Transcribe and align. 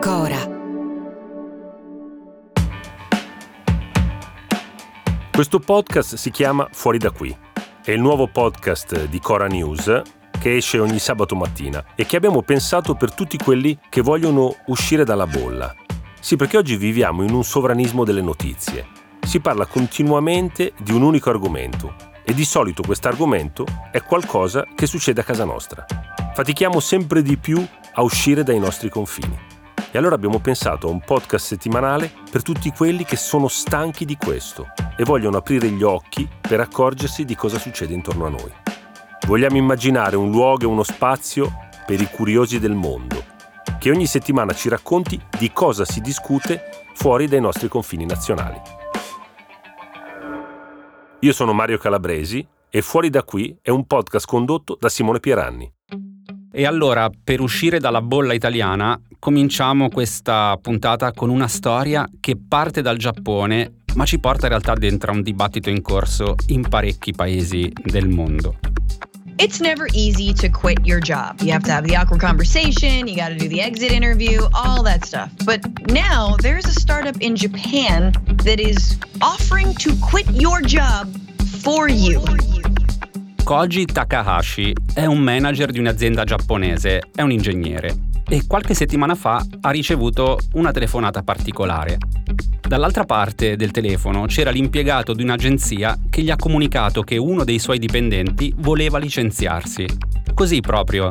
Cora. 0.00 0.38
Questo 5.30 5.58
podcast 5.58 6.14
si 6.14 6.30
chiama 6.30 6.66
Fuori 6.72 6.96
da 6.96 7.10
qui. 7.10 7.36
È 7.84 7.90
il 7.90 8.00
nuovo 8.00 8.26
podcast 8.26 9.04
di 9.04 9.20
Cora 9.20 9.46
News 9.46 10.00
che 10.40 10.56
esce 10.56 10.78
ogni 10.78 10.98
sabato 10.98 11.36
mattina 11.36 11.84
e 11.94 12.06
che 12.06 12.16
abbiamo 12.16 12.40
pensato 12.40 12.94
per 12.94 13.12
tutti 13.12 13.36
quelli 13.36 13.78
che 13.90 14.00
vogliono 14.00 14.56
uscire 14.68 15.04
dalla 15.04 15.26
bolla. 15.26 15.74
Sì, 16.18 16.36
perché 16.36 16.56
oggi 16.56 16.78
viviamo 16.78 17.22
in 17.22 17.34
un 17.34 17.44
sovranismo 17.44 18.02
delle 18.02 18.22
notizie. 18.22 18.86
Si 19.20 19.40
parla 19.40 19.66
continuamente 19.66 20.72
di 20.78 20.92
un 20.92 21.02
unico 21.02 21.28
argomento 21.28 21.94
e 22.24 22.32
di 22.32 22.46
solito 22.46 22.82
questo 22.82 23.08
argomento 23.08 23.66
è 23.92 24.02
qualcosa 24.02 24.64
che 24.74 24.86
succede 24.86 25.20
a 25.20 25.24
casa 25.24 25.44
nostra. 25.44 25.84
Fatichiamo 26.32 26.80
sempre 26.80 27.20
di 27.20 27.36
più 27.36 27.62
a 27.92 28.00
uscire 28.00 28.42
dai 28.42 28.58
nostri 28.58 28.88
confini. 28.88 29.58
E 29.92 29.98
allora 29.98 30.14
abbiamo 30.14 30.38
pensato 30.38 30.86
a 30.86 30.90
un 30.90 31.00
podcast 31.00 31.46
settimanale 31.46 32.12
per 32.30 32.42
tutti 32.42 32.70
quelli 32.70 33.04
che 33.04 33.16
sono 33.16 33.48
stanchi 33.48 34.04
di 34.04 34.16
questo 34.16 34.68
e 34.96 35.02
vogliono 35.02 35.38
aprire 35.38 35.68
gli 35.68 35.82
occhi 35.82 36.28
per 36.40 36.60
accorgersi 36.60 37.24
di 37.24 37.34
cosa 37.34 37.58
succede 37.58 37.92
intorno 37.92 38.26
a 38.26 38.28
noi. 38.28 38.52
Vogliamo 39.26 39.56
immaginare 39.56 40.14
un 40.14 40.30
luogo 40.30 40.62
e 40.62 40.66
uno 40.66 40.84
spazio 40.84 41.52
per 41.84 42.00
i 42.00 42.08
curiosi 42.08 42.60
del 42.60 42.74
mondo, 42.74 43.24
che 43.80 43.90
ogni 43.90 44.06
settimana 44.06 44.52
ci 44.52 44.68
racconti 44.68 45.20
di 45.36 45.50
cosa 45.52 45.84
si 45.84 46.00
discute 46.00 46.84
fuori 46.94 47.26
dai 47.26 47.40
nostri 47.40 47.66
confini 47.66 48.06
nazionali. 48.06 48.60
Io 51.18 51.32
sono 51.32 51.52
Mario 51.52 51.78
Calabresi 51.78 52.46
e 52.70 52.80
Fuori 52.80 53.10
da 53.10 53.24
qui 53.24 53.58
è 53.60 53.70
un 53.70 53.84
podcast 53.86 54.26
condotto 54.26 54.76
da 54.78 54.88
Simone 54.88 55.18
Pieranni. 55.18 55.70
E 56.52 56.66
allora, 56.66 57.08
per 57.22 57.40
uscire 57.40 57.78
dalla 57.78 58.02
bolla 58.02 58.32
italiana, 58.32 59.00
cominciamo 59.20 59.88
questa 59.88 60.58
puntata 60.60 61.12
con 61.12 61.30
una 61.30 61.46
storia 61.46 62.08
che 62.18 62.36
parte 62.36 62.82
dal 62.82 62.96
Giappone, 62.96 63.82
ma 63.94 64.04
ci 64.04 64.18
porta 64.18 64.46
in 64.46 64.50
realtà 64.50 64.74
dentro 64.74 65.12
a 65.12 65.14
un 65.14 65.22
dibattito 65.22 65.70
in 65.70 65.80
corso 65.80 66.34
in 66.48 66.68
parecchi 66.68 67.12
paesi 67.12 67.70
del 67.84 68.08
mondo. 68.08 68.56
It's 69.36 69.60
never 69.60 69.86
easy 69.94 70.34
to 70.34 70.50
quit 70.50 70.84
your 70.84 71.00
job. 71.00 71.40
You 71.40 71.52
have 71.52 71.62
to 71.64 71.72
have 71.72 71.86
the 71.86 71.94
awkward 71.96 72.20
conversation, 72.20 73.06
you 73.06 73.14
got 73.14 73.28
to 73.28 73.36
do 73.36 73.48
the 73.48 73.62
exit 73.62 73.92
interview, 73.92 74.42
all 74.52 74.82
that 74.82 75.04
stuff. 75.04 75.30
But 75.44 75.60
now 75.90 76.36
there's 76.42 76.66
a 76.66 76.78
startup 76.78 77.16
in 77.20 77.36
Japan 77.36 78.12
that 78.44 78.58
is 78.58 78.98
offering 79.22 79.72
to 79.76 79.94
quit 80.02 80.26
your 80.32 80.60
job 80.60 81.08
for 81.62 81.88
you. 81.88 82.20
Koji 83.44 83.84
Takahashi 83.86 84.72
è 84.94 85.06
un 85.06 85.18
manager 85.18 85.70
di 85.70 85.78
un'azienda 85.78 86.24
giapponese, 86.24 87.02
è 87.14 87.22
un 87.22 87.32
ingegnere 87.32 88.08
e 88.28 88.46
qualche 88.46 88.74
settimana 88.74 89.16
fa 89.16 89.44
ha 89.60 89.70
ricevuto 89.70 90.38
una 90.52 90.70
telefonata 90.70 91.22
particolare. 91.22 91.98
Dall'altra 92.60 93.04
parte 93.04 93.56
del 93.56 93.72
telefono 93.72 94.26
c'era 94.26 94.50
l'impiegato 94.50 95.12
di 95.14 95.24
un'agenzia 95.24 95.98
che 96.08 96.22
gli 96.22 96.30
ha 96.30 96.36
comunicato 96.36 97.02
che 97.02 97.16
uno 97.16 97.42
dei 97.42 97.58
suoi 97.58 97.80
dipendenti 97.80 98.54
voleva 98.58 98.98
licenziarsi. 98.98 99.84
Così 100.32 100.60
proprio. 100.60 101.10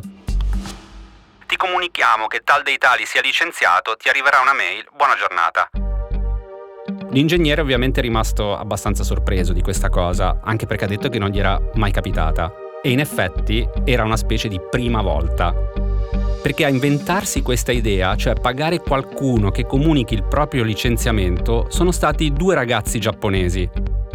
Ti 1.46 1.58
comunichiamo 1.58 2.28
che 2.28 2.42
tal 2.46 2.64
dei 2.64 2.78
tali 2.78 3.06
sia 3.06 3.22
licenziato, 3.22 3.98
ti 3.98 4.08
arriverà 4.08 4.40
una 4.40 4.54
mail, 4.54 4.88
buona 4.96 5.16
giornata. 5.18 5.89
L'ingegnere 7.12 7.62
ovviamente 7.62 8.02
è 8.02 8.04
rimasto 8.04 8.56
abbastanza 8.56 9.04
sorpreso 9.04 9.52
di 9.52 9.62
questa 9.62 9.90
cosa, 9.90 10.40
anche 10.44 10.68
perché 10.68 10.86
ha 10.86 10.88
detto 10.88 11.10
che 11.10 11.18
non 11.18 11.30
gli 11.30 11.40
era 11.40 11.60
mai 11.74 11.92
capitata. 11.92 12.54
E 12.84 12.92
in 12.92 13.00
effetti 13.00 13.68
era 13.84 14.04
una 14.04 14.16
specie 14.16 14.48
di 14.48 14.60
prima 14.70 15.02
volta. 15.02 15.54
Perché 16.42 16.66
a 16.66 16.70
inventarsi 16.70 17.42
questa 17.42 17.72
idea, 17.72 18.16
cioè 18.16 18.36
pagare 18.36 18.80
qualcuno 18.80 19.50
che 19.50 19.66
comunichi 19.66 20.14
il 20.14 20.24
proprio 20.24 20.64
licenziamento, 20.64 21.66
sono 21.70 21.92
stati 21.92 22.32
due 22.32 22.54
ragazzi 22.54 23.00
giapponesi. 23.00 23.68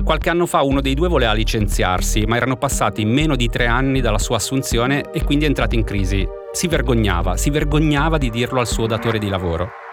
Qualche 0.02 0.30
anno 0.30 0.46
fa 0.46 0.62
uno 0.62 0.80
dei 0.80 0.94
due 0.94 1.08
voleva 1.08 1.32
licenziarsi, 1.32 2.22
ma 2.26 2.36
erano 2.36 2.56
passati 2.56 3.04
meno 3.04 3.34
di 3.34 3.48
tre 3.48 3.66
anni 3.66 4.00
dalla 4.00 4.18
sua 4.18 4.36
assunzione 4.36 5.10
e 5.12 5.24
quindi 5.24 5.46
è 5.46 5.48
entrato 5.48 5.74
in 5.74 5.82
crisi. 5.82 6.26
Si 6.52 6.68
vergognava, 6.68 7.36
si 7.36 7.50
vergognava 7.50 8.18
di 8.18 8.30
dirlo 8.30 8.60
al 8.60 8.68
suo 8.68 8.86
datore 8.86 9.18
di 9.18 9.28
lavoro. 9.28 9.83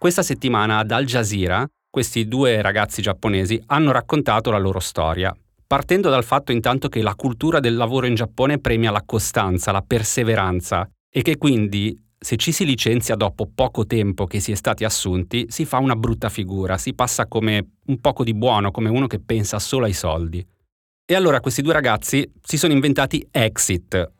Questa 0.00 0.22
settimana 0.22 0.78
ad 0.78 0.92
Al 0.92 1.04
Jazeera 1.04 1.68
questi 1.90 2.26
due 2.26 2.62
ragazzi 2.62 3.02
giapponesi 3.02 3.62
hanno 3.66 3.92
raccontato 3.92 4.50
la 4.50 4.56
loro 4.56 4.80
storia, 4.80 5.36
partendo 5.66 6.08
dal 6.08 6.24
fatto 6.24 6.52
intanto 6.52 6.88
che 6.88 7.02
la 7.02 7.14
cultura 7.14 7.60
del 7.60 7.76
lavoro 7.76 8.06
in 8.06 8.14
Giappone 8.14 8.58
premia 8.58 8.90
la 8.90 9.02
costanza, 9.04 9.72
la 9.72 9.84
perseveranza 9.86 10.88
e 11.06 11.20
che 11.20 11.36
quindi 11.36 11.94
se 12.18 12.36
ci 12.36 12.50
si 12.50 12.64
licenzia 12.64 13.14
dopo 13.14 13.46
poco 13.54 13.84
tempo 13.84 14.24
che 14.24 14.40
si 14.40 14.52
è 14.52 14.54
stati 14.54 14.84
assunti, 14.84 15.44
si 15.50 15.66
fa 15.66 15.76
una 15.76 15.96
brutta 15.96 16.30
figura, 16.30 16.78
si 16.78 16.94
passa 16.94 17.26
come 17.26 17.72
un 17.88 18.00
poco 18.00 18.24
di 18.24 18.32
buono, 18.32 18.70
come 18.70 18.88
uno 18.88 19.06
che 19.06 19.20
pensa 19.20 19.58
solo 19.58 19.84
ai 19.84 19.92
soldi. 19.92 20.42
E 21.04 21.14
allora 21.14 21.40
questi 21.40 21.60
due 21.60 21.74
ragazzi 21.74 22.26
si 22.42 22.56
sono 22.56 22.72
inventati 22.72 23.28
Exit, 23.30 24.10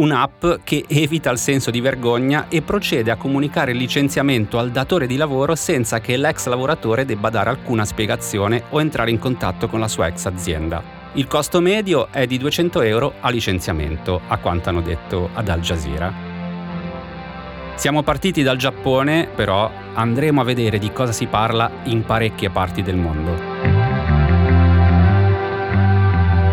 un'app 0.00 0.46
che 0.64 0.84
evita 0.88 1.30
il 1.30 1.38
senso 1.38 1.70
di 1.70 1.80
vergogna 1.80 2.46
e 2.48 2.62
procede 2.62 3.10
a 3.10 3.16
comunicare 3.16 3.72
il 3.72 3.76
licenziamento 3.76 4.58
al 4.58 4.70
datore 4.70 5.06
di 5.06 5.16
lavoro 5.16 5.54
senza 5.54 6.00
che 6.00 6.16
l'ex 6.16 6.46
lavoratore 6.46 7.04
debba 7.04 7.28
dare 7.28 7.50
alcuna 7.50 7.84
spiegazione 7.84 8.64
o 8.70 8.80
entrare 8.80 9.10
in 9.10 9.18
contatto 9.18 9.68
con 9.68 9.78
la 9.78 9.88
sua 9.88 10.06
ex 10.06 10.24
azienda. 10.24 10.82
Il 11.14 11.26
costo 11.26 11.60
medio 11.60 12.08
è 12.10 12.26
di 12.26 12.38
200 12.38 12.80
euro 12.82 13.14
a 13.20 13.30
licenziamento, 13.30 14.20
a 14.26 14.38
quanto 14.38 14.68
hanno 14.68 14.80
detto 14.80 15.28
ad 15.34 15.48
Al 15.48 15.60
Jazeera. 15.60 16.12
Siamo 17.74 18.02
partiti 18.02 18.42
dal 18.42 18.56
Giappone, 18.56 19.28
però 19.34 19.70
andremo 19.94 20.40
a 20.40 20.44
vedere 20.44 20.78
di 20.78 20.92
cosa 20.92 21.12
si 21.12 21.26
parla 21.26 21.70
in 21.84 22.04
parecchie 22.04 22.50
parti 22.50 22.82
del 22.82 22.96
mondo. 22.96 23.69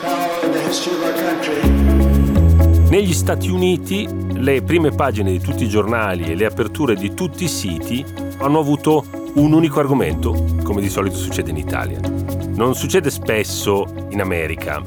Power 0.00 0.44
in 0.44 0.52
the 0.52 0.60
history 0.60 0.94
of 0.94 1.02
our 1.02 1.14
country. 1.14 2.88
Negli 2.88 3.12
Stati 3.12 3.48
Uniti 3.48 4.08
le 4.32 4.62
prime 4.62 4.90
pagine 4.90 5.30
di 5.30 5.40
tutti 5.40 5.64
i 5.64 5.68
giornali 5.68 6.24
e 6.24 6.34
le 6.34 6.46
aperture 6.46 6.94
di 6.94 7.14
tutti 7.14 7.44
i 7.44 7.48
siti 7.48 8.04
hanno 8.38 8.58
avuto 8.58 9.04
un 9.34 9.52
unico 9.52 9.80
argomento, 9.80 10.32
come 10.62 10.80
di 10.80 10.88
solito 10.88 11.16
succede 11.16 11.50
in 11.50 11.56
Italia. 11.56 12.00
Non 12.54 12.74
succede 12.74 13.10
spesso 13.10 13.84
in 14.10 14.20
America, 14.20 14.82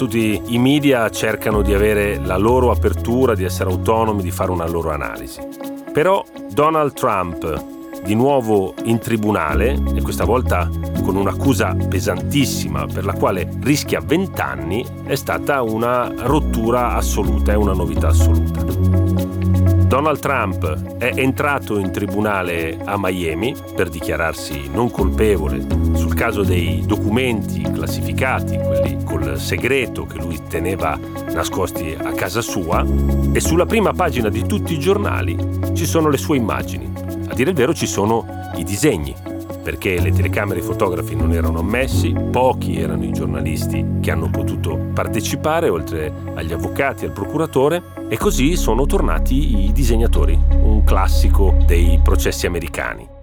tutti 0.00 0.40
i 0.46 0.58
media 0.58 1.10
cercano 1.10 1.60
di 1.60 1.74
avere 1.74 2.18
la 2.24 2.38
loro 2.38 2.70
apertura, 2.70 3.34
di 3.34 3.44
essere 3.44 3.68
autonomi, 3.68 4.22
di 4.22 4.30
fare 4.30 4.50
una 4.50 4.66
loro 4.66 4.92
analisi. 4.92 5.46
Però 5.92 6.24
Donald 6.52 6.94
Trump, 6.94 8.02
di 8.02 8.14
nuovo 8.14 8.72
in 8.84 8.98
tribunale, 8.98 9.78
e 9.94 10.00
questa 10.00 10.24
volta 10.24 10.70
con 11.02 11.16
un'accusa 11.16 11.76
pesantissima 11.86 12.86
per 12.86 13.04
la 13.04 13.12
quale 13.12 13.46
rischia 13.60 14.00
20 14.00 14.40
anni, 14.40 14.86
è 15.04 15.16
stata 15.16 15.60
una 15.60 16.10
rottura 16.16 16.94
assoluta, 16.94 17.52
è 17.52 17.56
una 17.56 17.74
novità 17.74 18.08
assoluta. 18.08 19.69
Donald 19.90 20.20
Trump 20.20 20.98
è 20.98 21.10
entrato 21.16 21.76
in 21.76 21.90
tribunale 21.90 22.78
a 22.84 22.94
Miami 22.96 23.56
per 23.74 23.88
dichiararsi 23.88 24.68
non 24.72 24.88
colpevole 24.88 25.66
sul 25.94 26.14
caso 26.14 26.44
dei 26.44 26.84
documenti 26.86 27.60
classificati, 27.62 28.56
quelli 28.56 29.02
col 29.02 29.36
segreto 29.36 30.06
che 30.06 30.18
lui 30.18 30.40
teneva 30.48 30.96
nascosti 31.32 31.96
a 32.00 32.12
casa 32.12 32.40
sua 32.40 32.86
e 33.32 33.40
sulla 33.40 33.66
prima 33.66 33.92
pagina 33.92 34.28
di 34.28 34.46
tutti 34.46 34.74
i 34.74 34.78
giornali 34.78 35.36
ci 35.74 35.86
sono 35.86 36.08
le 36.08 36.18
sue 36.18 36.36
immagini. 36.36 36.92
A 37.28 37.34
dire 37.34 37.50
il 37.50 37.56
vero 37.56 37.74
ci 37.74 37.88
sono 37.88 38.52
i 38.54 38.62
disegni 38.62 39.29
perché 39.62 40.00
le 40.00 40.10
telecamere 40.10 40.60
e 40.60 40.62
i 40.62 40.66
fotografi 40.66 41.14
non 41.14 41.32
erano 41.32 41.60
ammessi, 41.60 42.12
pochi 42.12 42.78
erano 42.78 43.04
i 43.04 43.12
giornalisti 43.12 43.98
che 44.00 44.10
hanno 44.10 44.30
potuto 44.30 44.76
partecipare, 44.94 45.68
oltre 45.68 46.12
agli 46.34 46.52
avvocati 46.52 47.04
e 47.04 47.08
al 47.08 47.12
procuratore, 47.12 47.82
e 48.08 48.16
così 48.16 48.56
sono 48.56 48.86
tornati 48.86 49.66
i 49.66 49.72
disegnatori, 49.72 50.38
un 50.50 50.82
classico 50.84 51.56
dei 51.66 52.00
processi 52.02 52.46
americani. 52.46 53.18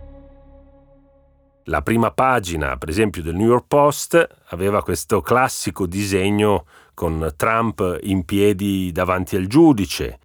La 1.70 1.82
prima 1.82 2.12
pagina, 2.12 2.78
per 2.78 2.88
esempio, 2.88 3.22
del 3.22 3.36
New 3.36 3.48
York 3.48 3.66
Post 3.68 4.28
aveva 4.50 4.82
questo 4.82 5.20
classico 5.20 5.86
disegno 5.86 6.66
con 6.94 7.34
Trump 7.36 8.00
in 8.04 8.24
piedi 8.24 8.92
davanti 8.94 9.36
al 9.36 9.48
giudice. 9.48 10.20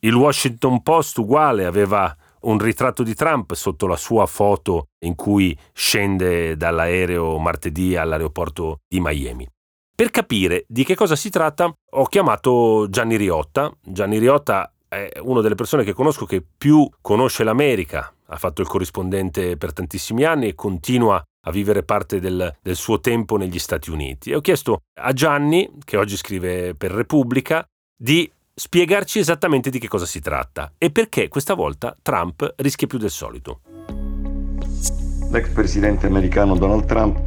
Il 0.00 0.14
Washington 0.14 0.82
Post 0.82 1.18
uguale 1.18 1.66
aveva 1.66 2.16
un 2.42 2.58
ritratto 2.58 3.02
di 3.02 3.14
Trump 3.14 3.54
sotto 3.54 3.86
la 3.86 3.96
sua 3.96 4.26
foto 4.26 4.88
in 5.04 5.14
cui 5.14 5.56
scende 5.72 6.56
dall'aereo 6.56 7.38
martedì 7.38 7.96
all'aeroporto 7.96 8.80
di 8.88 9.00
Miami. 9.00 9.48
Per 9.94 10.10
capire 10.10 10.64
di 10.68 10.84
che 10.84 10.94
cosa 10.94 11.16
si 11.16 11.30
tratta 11.30 11.72
ho 11.90 12.04
chiamato 12.04 12.86
Gianni 12.90 13.16
Riotta. 13.16 13.72
Gianni 13.82 14.18
Riotta 14.18 14.70
è 14.86 15.10
una 15.20 15.40
delle 15.40 15.54
persone 15.54 15.84
che 15.84 15.94
conosco 15.94 16.26
che 16.26 16.44
più 16.56 16.88
conosce 17.00 17.44
l'America, 17.44 18.12
ha 18.26 18.36
fatto 18.36 18.60
il 18.60 18.68
corrispondente 18.68 19.56
per 19.56 19.72
tantissimi 19.72 20.24
anni 20.24 20.48
e 20.48 20.54
continua 20.54 21.22
a 21.46 21.50
vivere 21.50 21.82
parte 21.82 22.20
del, 22.20 22.56
del, 22.60 22.76
suo 22.76 23.00
tempo 23.00 23.36
negli 23.36 23.58
Stati 23.58 23.90
Uniti. 23.90 24.30
E 24.30 24.36
ho 24.36 24.40
chiesto 24.40 24.82
a 25.00 25.12
Gianni, 25.12 25.70
che 25.84 25.96
oggi 25.96 26.16
scrive 26.16 26.74
per 26.74 26.90
Repubblica, 26.90 27.64
di 27.96 28.30
spiegarci 28.58 29.18
esattamente 29.18 29.68
di 29.68 29.78
che 29.78 29.86
cosa 29.86 30.06
si 30.06 30.18
tratta 30.20 30.72
e 30.78 30.90
perché 30.90 31.28
questa 31.28 31.52
volta 31.52 31.94
Trump 32.00 32.54
rischia 32.56 32.86
più 32.86 32.96
del 32.96 33.10
solito. 33.10 33.60
L'ex 35.30 35.48
presidente 35.50 36.06
americano 36.06 36.56
Donald 36.56 36.86
Trump 36.86 37.20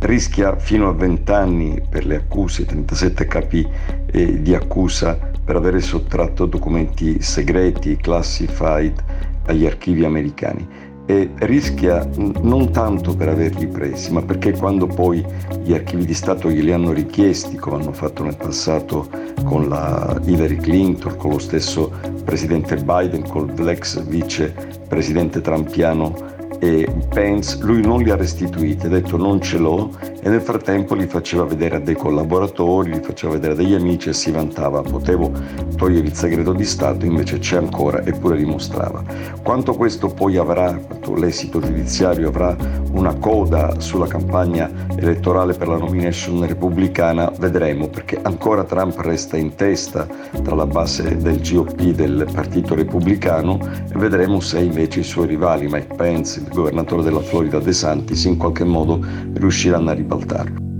rischia 0.00 0.58
fino 0.58 0.88
a 0.88 0.92
20 0.92 1.30
anni 1.30 1.80
per 1.88 2.04
le 2.04 2.16
accuse, 2.16 2.64
37 2.64 3.26
capi 3.28 3.64
eh, 4.06 4.42
di 4.42 4.56
accusa 4.56 5.14
per 5.14 5.54
aver 5.54 5.80
sottratto 5.80 6.46
documenti 6.46 7.22
segreti, 7.22 7.96
classified 7.96 9.04
agli 9.46 9.64
archivi 9.64 10.04
americani 10.04 10.66
e 11.12 11.30
rischia 11.40 12.08
non 12.16 12.72
tanto 12.72 13.14
per 13.14 13.28
averli 13.28 13.66
presi, 13.66 14.10
ma 14.10 14.22
perché 14.22 14.52
quando 14.52 14.86
poi 14.86 15.22
gli 15.62 15.74
archivi 15.74 16.06
di 16.06 16.14
Stato 16.14 16.48
glieli 16.50 16.72
hanno 16.72 16.92
richiesti, 16.92 17.56
come 17.56 17.82
hanno 17.82 17.92
fatto 17.92 18.22
nel 18.22 18.36
passato 18.36 19.08
con 19.44 19.68
la 19.68 20.18
Hillary 20.24 20.56
Clinton, 20.56 21.16
con 21.16 21.32
lo 21.32 21.38
stesso 21.38 21.92
presidente 22.24 22.76
Biden, 22.76 23.28
con 23.28 23.52
l'ex 23.58 24.02
vicepresidente 24.06 25.42
trampiano 25.42 26.31
e 26.62 26.86
Pence, 27.08 27.58
lui 27.60 27.82
non 27.82 28.02
li 28.02 28.10
ha 28.12 28.14
restituiti, 28.14 28.86
ha 28.86 28.88
detto 28.88 29.16
non 29.16 29.40
ce 29.40 29.58
l'ho 29.58 29.90
e 30.20 30.28
nel 30.28 30.40
frattempo 30.40 30.94
li 30.94 31.08
faceva 31.08 31.42
vedere 31.42 31.74
a 31.74 31.80
dei 31.80 31.96
collaboratori, 31.96 32.92
li 32.92 33.00
faceva 33.02 33.32
vedere 33.32 33.54
a 33.54 33.56
degli 33.56 33.74
amici 33.74 34.10
e 34.10 34.12
si 34.12 34.30
vantava, 34.30 34.80
potevo 34.80 35.32
togliere 35.74 36.06
il 36.06 36.14
segreto 36.14 36.52
di 36.52 36.64
Stato, 36.64 37.04
invece 37.04 37.40
c'è 37.40 37.56
ancora 37.56 38.04
eppure 38.04 38.36
li 38.36 38.44
mostrava. 38.44 39.02
Quanto 39.42 39.74
questo 39.74 40.06
poi 40.06 40.36
avrà, 40.36 40.72
quanto 40.72 41.16
l'esito 41.16 41.58
giudiziario 41.58 42.28
avrà 42.28 42.56
una 42.92 43.14
coda 43.14 43.78
sulla 43.80 44.06
campagna 44.06 44.70
elettorale 44.96 45.54
per 45.54 45.68
la 45.68 45.76
nomination 45.76 46.46
repubblicana, 46.46 47.32
vedremo 47.38 47.88
perché 47.88 48.18
ancora 48.22 48.64
Trump 48.64 48.98
resta 49.00 49.36
in 49.36 49.54
testa 49.54 50.06
tra 50.42 50.54
la 50.54 50.66
base 50.66 51.16
del 51.16 51.40
GOP 51.40 51.80
del 51.92 52.28
Partito 52.32 52.74
Repubblicano 52.74 53.58
e 53.92 53.98
vedremo 53.98 54.40
se 54.40 54.60
invece 54.60 55.00
i 55.00 55.04
suoi 55.04 55.26
rivali 55.26 55.66
Mike 55.66 55.94
Pence, 55.94 56.40
il 56.40 56.48
governatore 56.48 57.02
della 57.02 57.20
Florida 57.20 57.58
De 57.58 57.72
Santis 57.72 58.24
in 58.24 58.36
qualche 58.36 58.64
modo 58.64 59.00
riusciranno 59.34 59.90
a 59.90 59.94
ribaltarlo. 59.94 60.71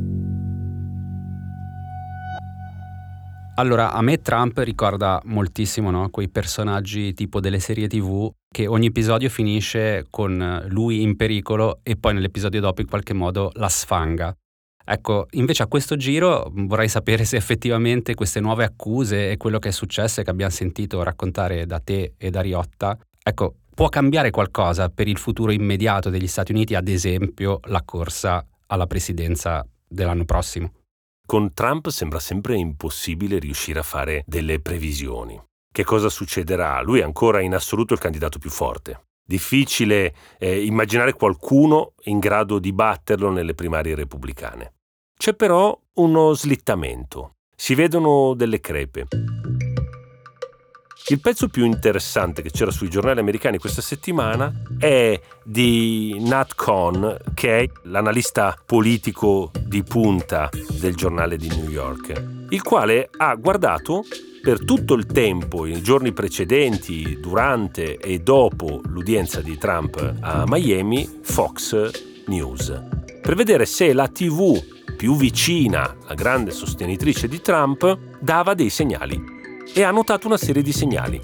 Allora, 3.57 3.93
a 3.93 4.01
me 4.01 4.19
Trump 4.23 4.57
ricorda 4.59 5.21
moltissimo 5.25 5.91
no? 5.91 6.09
quei 6.09 6.31
personaggi 6.31 7.13
tipo 7.13 7.39
delle 7.39 7.61
serie 7.61 7.87
tv 7.87 8.33
che 8.51 8.67
ogni 8.67 8.87
episodio 8.87 9.29
finisce 9.29 10.07
con 10.09 10.65
lui 10.69 11.03
in 11.03 11.17
pericolo 11.17 11.81
e 11.83 11.97
poi 11.97 12.15
nell'episodio 12.15 12.61
dopo 12.61 12.81
in 12.81 12.89
qualche 12.89 13.13
modo 13.13 13.51
la 13.55 13.69
sfanga. 13.69 14.35
Ecco, 14.85 15.27
invece 15.33 15.63
a 15.63 15.67
questo 15.67 15.97
giro 15.97 16.51
vorrei 16.55 16.89
sapere 16.89 17.25
se 17.25 17.37
effettivamente 17.37 18.15
queste 18.15 18.41
nuove 18.41 18.65
accuse 18.65 19.31
e 19.31 19.37
quello 19.37 19.59
che 19.59 19.69
è 19.69 19.73
successo 19.73 20.21
e 20.21 20.25
che 20.25 20.31
abbiamo 20.31 20.51
sentito 20.51 21.03
raccontare 21.03 21.67
da 21.67 21.79
te 21.79 22.15
e 22.17 22.31
da 22.31 22.41
Riotta, 22.41 22.99
ecco, 23.23 23.57
può 23.75 23.91
cambiare 23.91 24.31
qualcosa 24.31 24.89
per 24.89 25.09
il 25.09 25.19
futuro 25.19 25.53
immediato 25.53 26.09
degli 26.09 26.27
Stati 26.27 26.53
Uniti, 26.53 26.75
ad 26.75 26.89
esempio 26.89 27.61
la 27.65 27.83
corsa 27.85 28.45
alla 28.67 28.87
presidenza 28.87 29.65
dell'anno 29.87 30.25
prossimo? 30.25 30.73
Con 31.27 31.55
Trump 31.55 31.89
sembra 31.89 32.19
sempre 32.19 32.57
impossibile 32.57 33.39
riuscire 33.39 33.79
a 33.79 33.85
fare 33.85 34.23
delle 34.27 34.61
previsioni. 34.61 35.41
Che 35.73 35.85
cosa 35.85 36.09
succederà? 36.09 36.83
Lui 36.83 37.01
è 37.01 37.03
ancora 37.03 37.41
in 37.41 37.55
assoluto 37.55 37.95
il 37.95 38.01
candidato 38.01 38.39
più 38.39 38.51
forte. 38.51 39.07
Difficile 39.25 40.15
eh, 40.39 40.65
immaginare 40.65 41.15
qualcuno 41.15 41.95
in 42.05 42.19
grado 42.19 42.59
di 42.59 42.73
batterlo 42.73 43.31
nelle 43.31 43.55
primarie 43.55 43.95
repubblicane. 43.95 44.75
C'è 45.17 45.35
però 45.35 45.79
uno 45.95 46.35
slittamento. 46.35 47.37
Si 47.57 47.75
vedono 47.75 48.35
delle 48.35 48.61
crepe. 48.61 49.07
Il 51.09 51.21
pezzo 51.21 51.49
più 51.49 51.65
interessante 51.65 52.43
che 52.43 52.51
c'era 52.51 52.71
sui 52.71 52.89
giornali 52.89 53.19
americani 53.19 53.59
questa 53.59 53.83
settimana 53.83 54.53
è 54.79 55.21
di 55.43 56.17
Nat 56.21 56.55
Cohn, 56.55 57.17
che 57.35 57.59
è 57.59 57.69
l'analista 57.83 58.57
politico 58.65 59.51
di 59.65 59.83
punta 59.83 60.49
del 60.79 60.95
giornale 60.95 61.37
di 61.37 61.49
New 61.49 61.69
York, 61.69 62.47
il 62.51 62.63
quale 62.63 63.11
ha 63.17 63.35
guardato 63.35 64.05
per 64.43 64.65
tutto 64.65 64.95
il 64.95 65.07
tempo, 65.07 65.67
i 65.67 65.83
giorni 65.83 66.13
precedenti, 66.13 67.19
durante 67.21 67.97
e 67.97 68.21
dopo 68.21 68.81
l'udienza 68.85 69.41
di 69.41 69.59
Trump 69.59 70.15
a 70.21 70.45
Miami, 70.47 71.21
Fox 71.23 71.91
News, 72.27 72.81
per 73.21 73.35
vedere 73.35 73.67
se 73.67 73.93
la 73.93 74.07
TV 74.07 74.61
più 74.97 75.17
vicina, 75.17 75.97
la 76.07 76.15
grande 76.15 76.53
sostenitrice 76.53 77.27
di 77.27 77.41
Trump, 77.41 77.99
dava 78.21 78.55
dei 78.55 78.71
segnali 78.71 79.32
e 79.75 79.83
ha 79.83 79.91
notato 79.91 80.27
una 80.27 80.37
serie 80.37 80.63
di 80.63 80.73
segnali. 80.73 81.21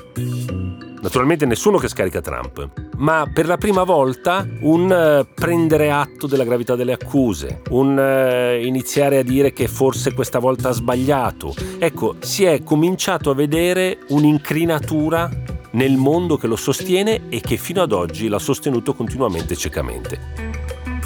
Naturalmente 1.01 1.47
nessuno 1.47 1.79
che 1.79 1.89
scarica 1.89 2.21
Trump, 2.21 2.69
ma 2.97 3.31
per 3.33 3.47
la 3.47 3.57
prima 3.57 3.85
volta 3.85 4.47
un 4.63 4.91
uh, 4.91 5.33
prendere 5.33 5.93
atto 5.93 6.27
della 6.27 6.43
gravità 6.43 6.75
delle 6.75 6.93
accuse, 6.93 7.63
un 7.71 7.97
uh, 7.97 8.61
iniziare 8.65 9.19
a 9.19 9.23
dire 9.23 9.53
che 9.53 9.69
forse 9.69 10.13
questa 10.13 10.41
volta 10.41 10.71
ha 10.71 10.73
sbagliato. 10.73 11.55
Ecco, 11.79 12.17
si 12.19 12.45
è 12.45 12.65
cominciato 12.65 13.31
a 13.31 13.35
vedere 13.35 13.99
un'incrinatura 14.09 15.31
nel 15.73 15.97
mondo 15.97 16.37
che 16.37 16.49
lo 16.49 16.57
sostiene 16.57 17.29
e 17.29 17.41
che 17.41 17.57
fino 17.57 17.83
ad 17.83 17.93
oggi 17.93 18.27
l'ha 18.27 18.41
sostenuto 18.41 18.95
continuamente 18.95 19.55
ciecamente. 19.55 20.48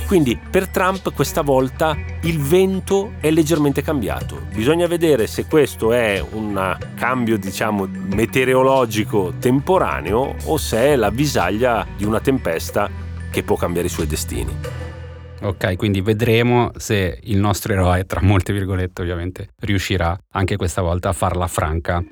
Quindi 0.06 0.38
per 0.38 0.68
Trump 0.68 1.12
questa 1.14 1.40
volta 1.40 1.96
il 2.22 2.38
vento 2.38 3.12
è 3.20 3.30
leggermente 3.30 3.82
cambiato. 3.82 4.42
Bisogna 4.52 4.86
vedere 4.86 5.26
se 5.26 5.46
questo 5.46 5.92
è 5.92 6.22
un 6.32 6.76
cambio, 6.94 7.38
diciamo, 7.38 7.86
meteorologico 7.86 9.34
temporaneo 9.38 10.36
o 10.44 10.56
se 10.58 10.78
è 10.78 10.96
la 10.96 11.10
visaglia 11.10 11.86
di 11.96 12.04
una 12.04 12.20
tempesta 12.20 12.90
che 13.30 13.42
può 13.42 13.56
cambiare 13.56 13.86
i 13.86 13.90
suoi 13.90 14.06
destini. 14.06 14.54
Ok, 15.40 15.76
quindi 15.76 16.00
vedremo 16.02 16.70
se 16.76 17.18
il 17.22 17.38
nostro 17.38 17.72
eroe, 17.72 18.04
tra 18.04 18.20
molte 18.22 18.52
virgolette 18.52 19.02
ovviamente, 19.02 19.48
riuscirà 19.60 20.16
anche 20.32 20.56
questa 20.56 20.82
volta 20.82 21.08
a 21.08 21.12
farla 21.12 21.48
franca. 21.48 22.04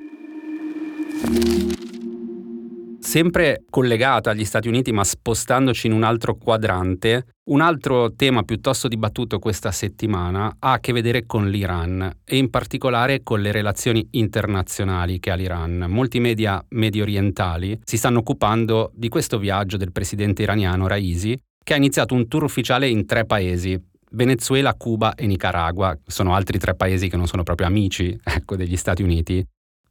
Sempre 3.01 3.63
collegata 3.67 4.29
agli 4.29 4.45
Stati 4.45 4.67
Uniti 4.67 4.91
ma 4.91 5.03
spostandoci 5.03 5.87
in 5.87 5.93
un 5.93 6.03
altro 6.03 6.35
quadrante, 6.35 7.25
un 7.49 7.59
altro 7.59 8.13
tema 8.13 8.43
piuttosto 8.43 8.87
dibattuto 8.87 9.39
questa 9.39 9.71
settimana 9.71 10.55
ha 10.59 10.73
a 10.73 10.79
che 10.79 10.93
vedere 10.93 11.25
con 11.25 11.49
l'Iran 11.49 12.19
e 12.23 12.37
in 12.37 12.51
particolare 12.51 13.23
con 13.23 13.41
le 13.41 13.51
relazioni 13.51 14.07
internazionali 14.11 15.19
che 15.19 15.31
ha 15.31 15.35
l'Iran. 15.35 15.87
Molti 15.89 16.19
media 16.19 16.63
medio 16.69 17.01
orientali 17.01 17.77
si 17.83 17.97
stanno 17.97 18.19
occupando 18.19 18.91
di 18.93 19.09
questo 19.09 19.39
viaggio 19.39 19.77
del 19.77 19.91
presidente 19.91 20.43
iraniano 20.43 20.85
Raisi 20.85 21.35
che 21.63 21.73
ha 21.73 21.77
iniziato 21.77 22.13
un 22.13 22.27
tour 22.27 22.43
ufficiale 22.43 22.87
in 22.87 23.07
tre 23.07 23.25
paesi, 23.25 23.77
Venezuela, 24.11 24.75
Cuba 24.75 25.15
e 25.15 25.25
Nicaragua, 25.25 25.97
sono 26.05 26.35
altri 26.35 26.59
tre 26.59 26.75
paesi 26.75 27.09
che 27.09 27.17
non 27.17 27.27
sono 27.27 27.41
proprio 27.41 27.65
amici 27.65 28.17
ecco, 28.23 28.55
degli 28.55 28.77
Stati 28.77 29.01
Uniti, 29.01 29.43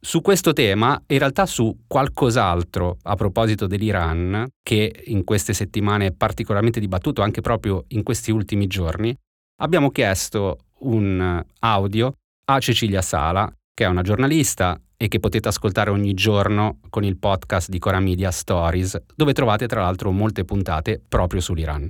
su 0.03 0.21
questo 0.21 0.51
tema, 0.51 0.99
in 1.07 1.19
realtà 1.19 1.45
su 1.45 1.83
qualcos'altro 1.85 2.97
a 3.03 3.15
proposito 3.15 3.67
dell'Iran, 3.67 4.47
che 4.63 5.03
in 5.05 5.23
queste 5.23 5.53
settimane 5.53 6.07
è 6.07 6.11
particolarmente 6.11 6.79
dibattuto 6.79 7.21
anche 7.21 7.41
proprio 7.41 7.85
in 7.89 8.01
questi 8.01 8.31
ultimi 8.31 8.65
giorni, 8.65 9.15
abbiamo 9.61 9.91
chiesto 9.91 10.57
un 10.79 11.43
audio 11.59 12.13
a 12.45 12.59
Cecilia 12.59 13.03
Sala, 13.03 13.51
che 13.73 13.83
è 13.83 13.87
una 13.87 14.01
giornalista 14.01 14.79
e 14.97 15.07
che 15.07 15.19
potete 15.19 15.47
ascoltare 15.47 15.91
ogni 15.91 16.15
giorno 16.15 16.79
con 16.89 17.03
il 17.03 17.17
podcast 17.17 17.69
di 17.69 17.77
Cora 17.77 17.99
Media 17.99 18.31
Stories, 18.31 18.99
dove 19.15 19.33
trovate 19.33 19.67
tra 19.67 19.81
l'altro 19.81 20.11
molte 20.11 20.43
puntate 20.45 20.99
proprio 21.07 21.41
sull'Iran. 21.41 21.89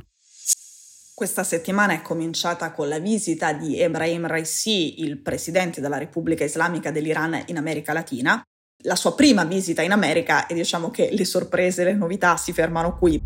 Questa 1.22 1.44
settimana 1.44 1.94
è 1.94 2.02
cominciata 2.02 2.72
con 2.72 2.88
la 2.88 2.98
visita 2.98 3.54
di 3.54 3.80
Ebrahim 3.80 4.26
Raisi, 4.26 5.04
il 5.04 5.22
presidente 5.22 5.80
della 5.80 6.00
Repubblica 6.00 6.44
Islamica 6.44 6.90
dell'Iran 6.90 7.44
in 7.46 7.58
America 7.58 7.94
Latina. 7.94 8.42
La 8.86 8.96
sua 8.96 9.14
prima 9.14 9.44
visita 9.44 9.84
in 9.84 9.92
America 9.92 10.48
e 10.48 10.56
diciamo 10.56 10.90
che 10.90 11.10
le 11.12 11.24
sorprese, 11.24 11.84
le 11.84 11.94
novità 11.94 12.38
si 12.38 12.54
fermano 12.54 12.98
qui. 12.98 13.22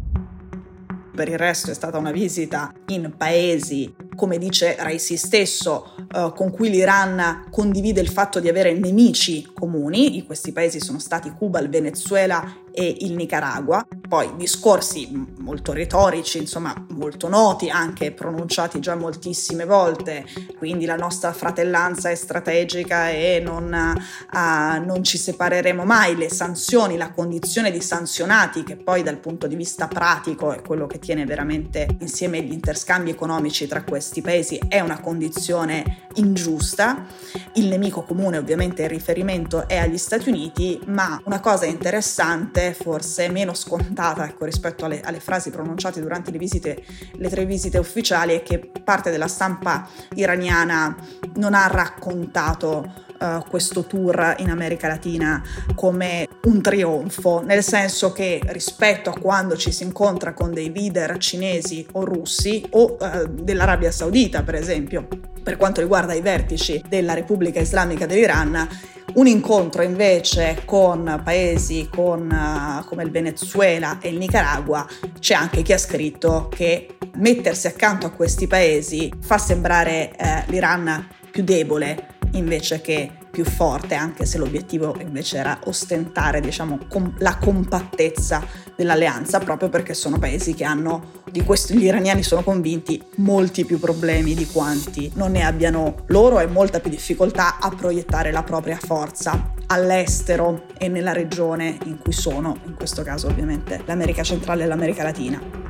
Per 1.15 1.29
il 1.29 1.37
resto 1.37 1.71
è 1.71 1.73
stata 1.73 1.97
una 1.97 2.11
visita 2.11 2.73
in 2.87 3.13
paesi, 3.15 3.95
come 4.15 4.37
dice 4.37 4.75
Raisi 4.79 5.17
stesso, 5.17 5.93
eh, 6.13 6.31
con 6.35 6.51
cui 6.51 6.69
l'Iran 6.69 7.47
condivide 7.51 8.01
il 8.01 8.09
fatto 8.09 8.39
di 8.39 8.49
avere 8.49 8.73
nemici 8.73 9.49
comuni. 9.53 10.17
In 10.17 10.25
questi 10.25 10.51
paesi 10.51 10.79
sono 10.79 10.99
stati 10.99 11.31
Cuba, 11.31 11.59
il 11.59 11.69
Venezuela 11.69 12.63
e 12.75 12.97
il 12.99 13.13
Nicaragua. 13.13 13.87
Poi 14.07 14.35
discorsi 14.35 15.09
molto 15.39 15.71
retorici, 15.71 16.37
insomma 16.37 16.73
molto 16.89 17.27
noti, 17.27 17.69
anche 17.69 18.11
pronunciati 18.11 18.79
già 18.79 18.95
moltissime 18.95 19.65
volte, 19.65 20.25
quindi 20.57 20.85
la 20.85 20.95
nostra 20.95 21.31
fratellanza 21.31 22.09
è 22.09 22.15
strategica 22.15 23.09
e 23.09 23.41
non, 23.43 23.95
uh, 24.31 24.85
non 24.85 25.03
ci 25.03 25.17
separeremo 25.17 25.85
mai, 25.85 26.15
le 26.15 26.29
sanzioni, 26.29 26.97
la 26.97 27.11
condizione 27.11 27.71
di 27.71 27.81
sanzionati 27.81 28.63
che 28.63 28.75
poi 28.75 29.01
dal 29.01 29.17
punto 29.17 29.47
di 29.47 29.55
vista 29.55 29.87
pratico 29.87 30.51
è 30.51 30.61
quello 30.61 30.85
che 30.85 30.99
tiene 30.99 31.25
veramente 31.25 31.87
insieme 32.01 32.41
gli 32.41 32.51
interscambi 32.51 33.09
economici 33.09 33.67
tra 33.67 33.83
questi 34.05 34.21
paesi, 34.21 34.61
è 34.67 34.79
una 34.81 34.99
condizione 34.99 36.03
ingiusta. 36.15 37.05
Il 37.53 37.67
nemico 37.67 38.03
comune 38.03 38.37
ovviamente 38.37 38.83
il 38.83 38.89
riferimento 38.89 39.67
è 39.67 39.77
agli 39.77 39.97
Stati 39.97 40.29
Uniti, 40.29 40.79
ma 40.85 41.19
una 41.25 41.39
cosa 41.39 41.65
interessante 41.65 42.73
forse 42.73 43.29
meno 43.29 43.55
scontata 43.55 44.27
ecco, 44.27 44.45
rispetto 44.45 44.85
alle, 44.85 45.01
alle, 45.01 45.19
frasi 45.19 45.49
pronunciate 45.49 46.01
durante 46.01 46.29
le, 46.29 46.37
visite, 46.37 46.83
le 47.13 47.29
tre 47.29 47.45
visite 47.45 47.79
ufficiali 47.79 48.35
è 48.35 48.43
che 48.43 48.59
parte 48.83 49.09
della 49.09 49.27
stampa 49.27 49.87
iraniana 50.13 50.95
non 51.35 51.55
ha 51.55 51.65
raccontato 51.65 53.04
Uh, 53.17 53.41
questo 53.47 53.85
tour 53.85 54.35
in 54.39 54.49
America 54.49 54.89
Latina 54.89 55.41
come 55.73 56.27
un 56.43 56.61
trionfo, 56.61 57.41
nel 57.45 57.63
senso 57.63 58.11
che 58.11 58.41
rispetto 58.47 59.09
a 59.09 59.17
quando 59.17 59.55
ci 59.55 59.71
si 59.71 59.83
incontra 59.83 60.33
con 60.33 60.51
dei 60.51 60.71
leader 60.73 61.17
cinesi 61.17 61.87
o 61.93 62.03
russi 62.03 62.65
o 62.71 62.97
uh, 62.99 63.27
dell'Arabia 63.27 63.91
Saudita, 63.91 64.43
per 64.43 64.55
esempio, 64.55 65.07
per 65.41 65.57
quanto 65.57 65.79
riguarda 65.81 66.13
i 66.13 66.21
vertici 66.21 66.83
della 66.87 67.13
Repubblica 67.13 67.59
Islamica 67.59 68.05
dell'Iran, 68.05 68.67
un 69.13 69.27
incontro 69.27 69.81
invece 69.81 70.63
con 70.65 71.21
paesi 71.23 71.87
con, 71.89 72.29
uh, 72.29 72.85
come 72.85 73.03
il 73.03 73.11
Venezuela 73.11 73.99
e 74.01 74.09
il 74.09 74.17
Nicaragua, 74.17 74.85
c'è 75.19 75.35
anche 75.35 75.61
chi 75.61 75.71
ha 75.71 75.77
scritto 75.77 76.49
che 76.49 76.97
mettersi 77.15 77.67
accanto 77.67 78.07
a 78.07 78.11
questi 78.11 78.47
paesi 78.47 79.11
fa 79.21 79.37
sembrare 79.37 80.11
uh, 80.17 80.51
l'Iran 80.51 81.07
più 81.31 81.43
debole 81.43 82.14
invece 82.35 82.81
che 82.81 83.11
più 83.35 83.43
forte, 83.43 83.95
anche 83.95 84.25
se 84.25 84.37
l'obiettivo 84.37 84.95
invece 85.01 85.37
era 85.37 85.59
ostentare 85.65 86.39
diciamo, 86.39 86.79
com- 86.87 87.15
la 87.17 87.37
compattezza 87.37 88.41
dell'alleanza, 88.77 89.39
proprio 89.39 89.67
perché 89.67 89.93
sono 89.93 90.17
paesi 90.17 90.53
che 90.53 90.63
hanno, 90.63 91.11
di 91.29 91.43
questo 91.43 91.73
gli 91.73 91.83
iraniani 91.83 92.23
sono 92.23 92.43
convinti, 92.43 93.01
molti 93.15 93.65
più 93.65 93.77
problemi 93.77 94.35
di 94.35 94.47
quanti 94.47 95.11
non 95.15 95.31
ne 95.31 95.43
abbiano 95.43 96.03
loro 96.07 96.39
e 96.39 96.47
molta 96.47 96.79
più 96.79 96.89
difficoltà 96.89 97.59
a 97.59 97.69
proiettare 97.69 98.31
la 98.31 98.43
propria 98.43 98.77
forza 98.77 99.51
all'estero 99.67 100.63
e 100.77 100.87
nella 100.87 101.11
regione 101.11 101.77
in 101.85 101.97
cui 101.97 102.13
sono, 102.13 102.57
in 102.65 102.75
questo 102.75 103.03
caso 103.03 103.27
ovviamente 103.27 103.81
l'America 103.85 104.23
centrale 104.23 104.63
e 104.63 104.67
l'America 104.67 105.03
Latina. 105.03 105.64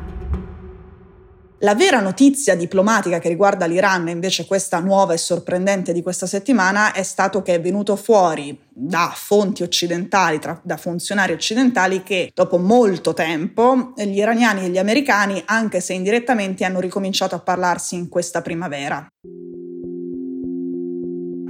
La 1.59 1.74
vera 1.74 2.01
notizia 2.01 2.53
diplomatica 2.53 3.19
che 3.19 3.29
riguarda 3.29 3.65
l'Iran, 3.65 4.09
invece 4.09 4.45
questa 4.45 4.79
nuova 4.79 5.13
e 5.13 5.17
sorprendente 5.17 5.93
di 5.93 6.01
questa 6.01 6.27
settimana, 6.27 6.91
è 6.91 7.01
stato 7.01 7.41
che 7.41 7.53
è 7.53 7.62
venuto 7.62 7.95
fuori 7.95 8.59
da 8.69 9.13
fonti 9.15 9.63
occidentali, 9.63 10.39
tra, 10.39 10.59
da 10.62 10.75
funzionari 10.75 11.31
occidentali, 11.31 12.03
che 12.03 12.29
dopo 12.33 12.57
molto 12.57 13.13
tempo 13.13 13.93
gli 13.95 14.17
iraniani 14.17 14.65
e 14.65 14.69
gli 14.69 14.77
americani, 14.77 15.41
anche 15.45 15.79
se 15.79 15.93
indirettamente, 15.93 16.65
hanno 16.65 16.81
ricominciato 16.81 17.35
a 17.35 17.39
parlarsi 17.39 17.95
in 17.95 18.09
questa 18.09 18.41
primavera. 18.41 19.07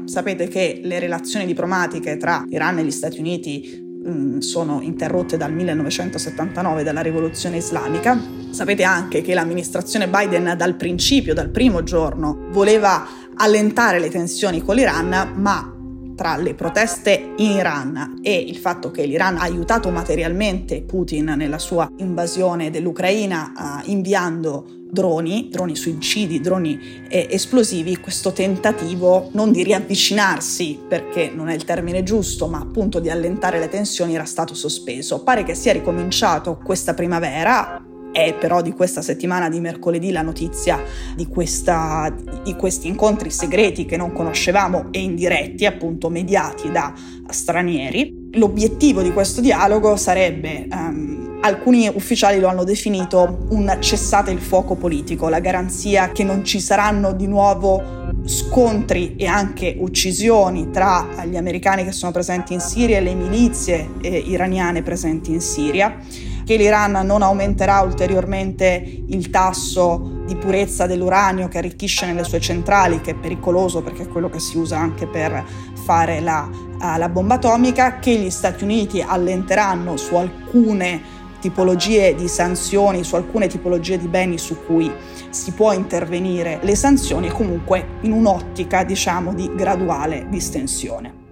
Sapete 0.06 0.48
che 0.48 0.82
le 0.84 1.00
relazioni 1.00 1.48
diplomatiche 1.48 2.18
tra 2.18 2.46
Iran 2.50 2.78
e 2.78 2.84
gli 2.84 2.92
Stati 2.92 3.20
Uniti 3.20 3.85
Mm, 4.08 4.38
sono 4.38 4.82
interrotte 4.82 5.36
dal 5.36 5.52
1979 5.52 6.84
dalla 6.84 7.02
rivoluzione 7.02 7.58
islamica. 7.58 8.20
Sapete 8.52 8.84
anche 8.84 9.22
che 9.22 9.34
l'amministrazione 9.34 10.08
Biden 10.08 10.54
dal 10.56 10.76
principio, 10.76 11.34
dal 11.34 11.50
primo 11.50 11.82
giorno, 11.82 12.46
voleva 12.52 13.08
allentare 13.34 14.00
le 14.00 14.10
tensioni 14.10 14.62
con 14.62 14.76
l'Iran, 14.76 15.34
ma 15.38 15.76
tra 16.16 16.38
le 16.38 16.54
proteste 16.54 17.34
in 17.38 17.52
Iran 17.52 18.20
e 18.22 18.38
il 18.38 18.58
fatto 18.58 18.92
che 18.92 19.06
l'Iran 19.06 19.38
ha 19.38 19.42
aiutato 19.42 19.90
materialmente 19.90 20.84
Putin 20.84 21.34
nella 21.36 21.60
sua 21.60 21.92
invasione 21.98 22.70
dell'Ucraina 22.70 23.82
uh, 23.86 23.90
inviando 23.90 24.75
droni, 24.90 25.50
droni 25.52 25.76
suicidi, 25.76 26.40
droni 26.40 27.06
eh, 27.10 27.28
esplosivi, 27.30 27.98
questo 27.98 28.32
tentativo 28.32 29.30
non 29.34 29.52
di 29.52 29.64
riavvicinarsi, 29.64 30.80
perché 30.88 31.32
non 31.34 31.50
è 31.50 31.54
il 31.54 31.66
termine 31.66 32.04
giusto, 32.04 32.48
ma 32.48 32.60
appunto 32.60 33.00
di 33.00 33.10
allentare 33.10 33.60
le 33.60 33.70
tensioni 33.70 34.16
era 34.16 34.26
stato 34.26 34.54
sospeso. 34.54 35.24
Pare 35.24 35.44
che 35.44 35.56
sia 35.56 35.74
ricominciato 35.74 36.58
questa 36.64 36.94
primavera, 36.94 37.85
è 38.16 38.34
però 38.34 38.62
di 38.62 38.72
questa 38.72 39.02
settimana 39.02 39.50
di 39.50 39.60
mercoledì 39.60 40.10
la 40.10 40.22
notizia 40.22 40.82
di, 41.18 41.28
questa, 41.28 42.16
di, 42.44 42.56
questi 42.56 42.88
incontri 42.88 43.30
segreti 43.30 43.84
che 43.84 43.98
non 43.98 44.14
conoscevamo 44.14 44.86
e 44.92 45.02
indiretti, 45.02 45.66
appunto 45.66 46.10
mediati 46.10 46.72
da 46.72 46.94
stranieri. 47.28 48.30
L'obiettivo 48.36 49.02
di 49.02 49.12
questo 49.12 49.42
dialogo 49.42 49.98
sarebbe 49.98 50.66
um, 50.72 51.40
alcuni 51.42 51.90
ufficiali 51.94 52.40
lo 52.40 52.48
hanno 52.48 52.64
definito 52.64 53.46
un 53.50 53.76
cessate 53.82 54.32
il 54.32 54.40
fuoco 54.40 54.76
politico, 54.76 55.28
la 55.28 55.40
garanzia 55.40 56.14
che 56.14 56.24
non 56.24 56.46
ci 56.46 56.62
saranno 56.62 57.12
di 57.12 57.28
nuovo 57.28 58.14
scontri 58.24 59.16
e 59.18 59.26
anche 59.26 59.76
uccisioni 59.78 60.72
tra 60.72 61.06
gli 61.26 61.36
americani 61.36 61.84
che 61.84 61.92
sono 61.92 62.14
presenti 62.14 62.54
in 62.54 62.62
Siria 62.62 62.98
e 62.98 63.02
le 63.02 63.14
milizie 63.14 63.90
eh, 64.02 64.18
iraniane 64.18 64.82
presenti 64.82 65.32
in 65.32 65.42
Siria, 65.42 65.98
che 66.46 66.56
l'Iran 66.56 67.06
non 67.06 67.24
aumenterà 67.24 67.82
ulteriormente 67.82 69.04
il 69.08 69.30
tasso 69.30 70.22
di 70.26 70.36
purezza 70.36 70.86
dell'uranio 70.86 71.48
che 71.48 71.58
arricchisce 71.58 72.06
nelle 72.06 72.24
sue 72.24 72.40
centrali, 72.40 73.02
che 73.02 73.12
è 73.12 73.16
pericoloso 73.16 73.82
perché 73.82 74.04
è 74.04 74.08
quello 74.08 74.30
che 74.30 74.40
si 74.40 74.58
usa 74.58 74.78
anche 74.78 75.08
per 75.08 75.44
fare 75.84 76.22
la, 76.22 76.48
uh, 76.50 76.98
la 76.98 77.10
bomba 77.10 77.36
atomica, 77.36 78.00
che 78.00 78.16
gli 78.16 78.30
Stati 78.30 78.64
Uniti 78.64 79.02
allenteranno 79.02 79.98
su 79.98 80.16
alcune 80.16 81.24
tipologie 81.40 82.16
di 82.16 82.28
sanzioni, 82.28 83.04
su 83.04 83.16
alcune 83.16 83.48
tipologie 83.48 83.98
di 83.98 84.08
beni 84.08 84.38
su 84.38 84.66
cui 84.66 84.92
si 85.30 85.52
può 85.52 85.74
intervenire 85.74 86.60
le 86.62 86.76
sanzioni 86.76 87.30
comunque 87.30 88.00
in 88.02 88.14
un'ottica 88.14 88.84
diciamo 88.84 89.34
di 89.34 89.52
graduale 89.54 90.28
distensione. 90.30 91.24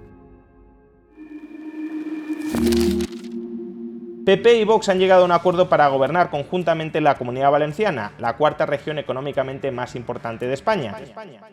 PP 4.26 4.62
y 4.62 4.64
Vox 4.64 4.88
han 4.88 5.00
llegado 5.00 5.24
a 5.24 5.26
un 5.26 5.32
acuerdo 5.32 5.68
para 5.68 5.88
gobernar 5.90 6.30
conjuntamente 6.30 7.02
la 7.02 7.16
Comunidad 7.18 7.52
Valenciana, 7.52 8.14
la 8.20 8.38
quarta 8.38 8.66
regione 8.66 9.02
economicamente 9.02 9.70
más 9.70 9.96
importante 9.96 10.48
de 10.48 10.54
España. 10.54 10.96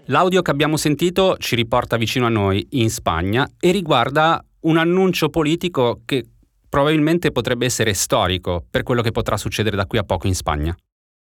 L'audio 0.06 0.42
che 0.42 0.52
abbiamo 0.52 0.76
sentito 0.76 1.36
ci 1.38 1.56
riporta 1.56 1.96
vicino 1.96 2.26
a 2.26 2.30
noi 2.30 2.64
in 2.70 2.90
Spagna 2.90 3.48
e 3.58 3.72
riguarda 3.72 4.44
un 4.60 4.76
annuncio 4.76 5.30
politico 5.30 6.02
che 6.04 6.24
probabilmente 6.68 7.32
potrebbe 7.32 7.66
essere 7.66 7.92
storico 7.92 8.64
per 8.70 8.84
quello 8.84 9.02
che 9.02 9.10
potrà 9.10 9.36
succedere 9.36 9.76
da 9.76 9.86
qui 9.86 9.98
a 9.98 10.04
poco 10.04 10.28
in 10.28 10.34
Spagna. 10.36 10.76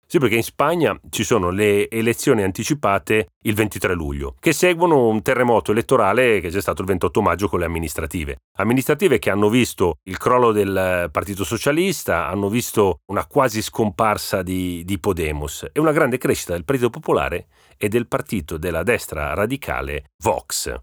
Sì, 0.10 0.20
perché 0.20 0.36
in 0.36 0.44
Spagna 0.44 0.98
ci 1.10 1.26
sono 1.26 1.50
le 1.50 1.90
elezioni 1.90 2.42
anticipate 2.42 3.28
il 3.42 3.54
23 3.54 3.94
luglio, 3.94 4.36
che 4.40 4.54
seguono 4.54 5.10
un 5.10 5.22
terremoto 5.22 5.74
elettorale 5.74 6.40
che 6.40 6.50
c'è 6.50 6.62
stato 6.62 6.82
il 6.82 6.88
28 6.88 7.22
maggio 7.22 7.50
con 7.50 7.60
le 7.60 7.66
amministrative. 7.66 8.38
Amministrative 8.60 9.20
che 9.20 9.30
hanno 9.30 9.50
visto 9.50 9.98
il 10.04 10.18
crollo 10.18 10.54
del 10.54 11.10
Partito 11.12 11.44
Socialista, 11.44 12.28
hanno 12.28 12.48
visto 12.48 13.00
una 13.12 13.26
quasi 13.26 13.62
scomparsa 13.62 14.44
di, 14.44 14.86
di 14.86 14.98
Podemos 14.98 15.68
e 15.74 15.80
una 15.82 15.92
grande 15.92 16.18
crescita 16.18 16.54
del 16.54 16.64
Partito 16.64 16.90
Popolare 16.90 17.48
e 17.76 17.90
del 17.90 18.08
partito 18.08 18.58
della 18.58 18.84
destra 18.84 19.34
radicale 19.34 20.12
Vox. 20.24 20.74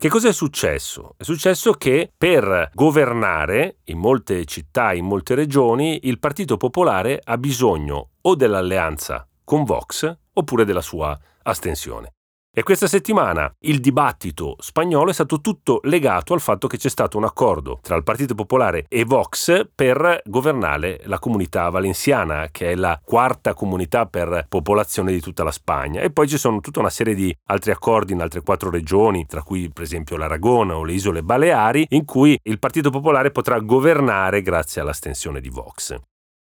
Che 0.00 0.08
cosa 0.08 0.28
è 0.28 0.32
successo? 0.32 1.12
È 1.18 1.24
successo 1.24 1.74
che 1.74 2.10
per 2.16 2.70
governare 2.72 3.80
in 3.84 3.98
molte 3.98 4.46
città, 4.46 4.94
in 4.94 5.04
molte 5.04 5.34
regioni, 5.34 6.00
il 6.04 6.18
Partito 6.18 6.56
Popolare 6.56 7.20
ha 7.22 7.36
bisogno 7.36 8.12
o 8.22 8.34
dell'alleanza 8.34 9.28
con 9.44 9.64
Vox 9.64 10.10
oppure 10.32 10.64
della 10.64 10.80
sua 10.80 11.20
astensione. 11.42 12.12
E 12.52 12.64
questa 12.64 12.88
settimana 12.88 13.48
il 13.60 13.78
dibattito 13.78 14.56
spagnolo 14.58 15.10
è 15.10 15.12
stato 15.12 15.40
tutto 15.40 15.78
legato 15.84 16.34
al 16.34 16.40
fatto 16.40 16.66
che 16.66 16.78
c'è 16.78 16.88
stato 16.88 17.16
un 17.16 17.22
accordo 17.22 17.78
tra 17.80 17.94
il 17.94 18.02
Partito 18.02 18.34
Popolare 18.34 18.86
e 18.88 19.04
Vox 19.04 19.68
per 19.72 20.20
governare 20.24 21.00
la 21.04 21.20
comunità 21.20 21.68
valenciana, 21.68 22.48
che 22.50 22.72
è 22.72 22.74
la 22.74 23.00
quarta 23.04 23.54
comunità 23.54 24.06
per 24.06 24.46
popolazione 24.48 25.12
di 25.12 25.20
tutta 25.20 25.44
la 25.44 25.52
Spagna. 25.52 26.00
E 26.00 26.10
poi 26.10 26.26
ci 26.26 26.38
sono 26.38 26.58
tutta 26.58 26.80
una 26.80 26.90
serie 26.90 27.14
di 27.14 27.32
altri 27.46 27.70
accordi 27.70 28.14
in 28.14 28.20
altre 28.20 28.42
quattro 28.42 28.68
regioni, 28.68 29.26
tra 29.26 29.44
cui 29.44 29.70
per 29.70 29.84
esempio 29.84 30.16
l'Aragona 30.16 30.74
o 30.76 30.82
le 30.82 30.94
isole 30.94 31.22
Baleari, 31.22 31.86
in 31.90 32.04
cui 32.04 32.36
il 32.42 32.58
Partito 32.58 32.90
Popolare 32.90 33.30
potrà 33.30 33.60
governare 33.60 34.42
grazie 34.42 34.80
all'astensione 34.80 35.40
di 35.40 35.50
Vox. 35.50 35.96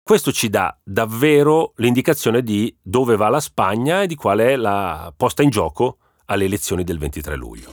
Questo 0.09 0.31
ci 0.31 0.49
dà 0.49 0.73
davvero 0.85 1.73
l'indicazione 1.79 2.41
di 2.43 2.73
dove 2.81 3.17
va 3.17 3.29
la 3.29 3.41
Spagna 3.41 4.03
e 4.03 4.07
di 4.07 4.15
qual 4.15 4.39
è 4.39 4.55
la 4.55 5.13
posta 5.17 5.43
in 5.43 5.51
gioco 5.51 5.97
alle 6.27 6.45
elezioni 6.45 6.85
del 6.85 6.97
23 6.97 7.35
luglio. 7.35 7.73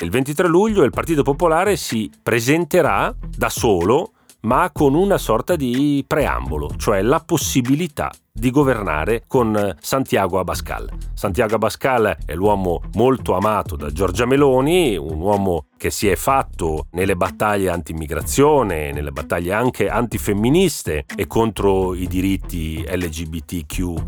Il 0.00 0.08
23 0.08 0.48
luglio 0.48 0.84
il 0.84 0.90
Partito 0.90 1.22
Popolare 1.22 1.76
si 1.76 2.10
presenterà 2.22 3.14
da 3.36 3.50
solo, 3.50 4.12
ma 4.40 4.70
con 4.72 4.94
una 4.94 5.18
sorta 5.18 5.54
di 5.54 6.02
preambolo, 6.06 6.70
cioè 6.78 7.02
la 7.02 7.20
possibilità 7.20 8.10
di 8.32 8.50
governare 8.50 9.24
con 9.26 9.76
Santiago 9.80 10.38
Abascal. 10.38 10.88
Santiago 11.12 11.56
Abascal 11.56 12.16
è 12.24 12.34
l'uomo 12.34 12.80
molto 12.94 13.34
amato 13.34 13.76
da 13.76 13.90
Giorgia 13.90 14.24
Meloni, 14.24 14.96
un 14.96 15.20
uomo 15.20 15.66
che 15.78 15.90
si 15.90 16.08
è 16.08 16.16
fatto 16.16 16.88
nelle 16.90 17.16
battaglie 17.16 17.70
anti-immigrazione, 17.70 18.92
nelle 18.92 19.12
battaglie 19.12 19.54
anche 19.54 19.88
antifemministe 19.88 21.06
e 21.16 21.26
contro 21.26 21.94
i 21.94 22.06
diritti 22.06 22.84
LGBTQ, 22.86 24.04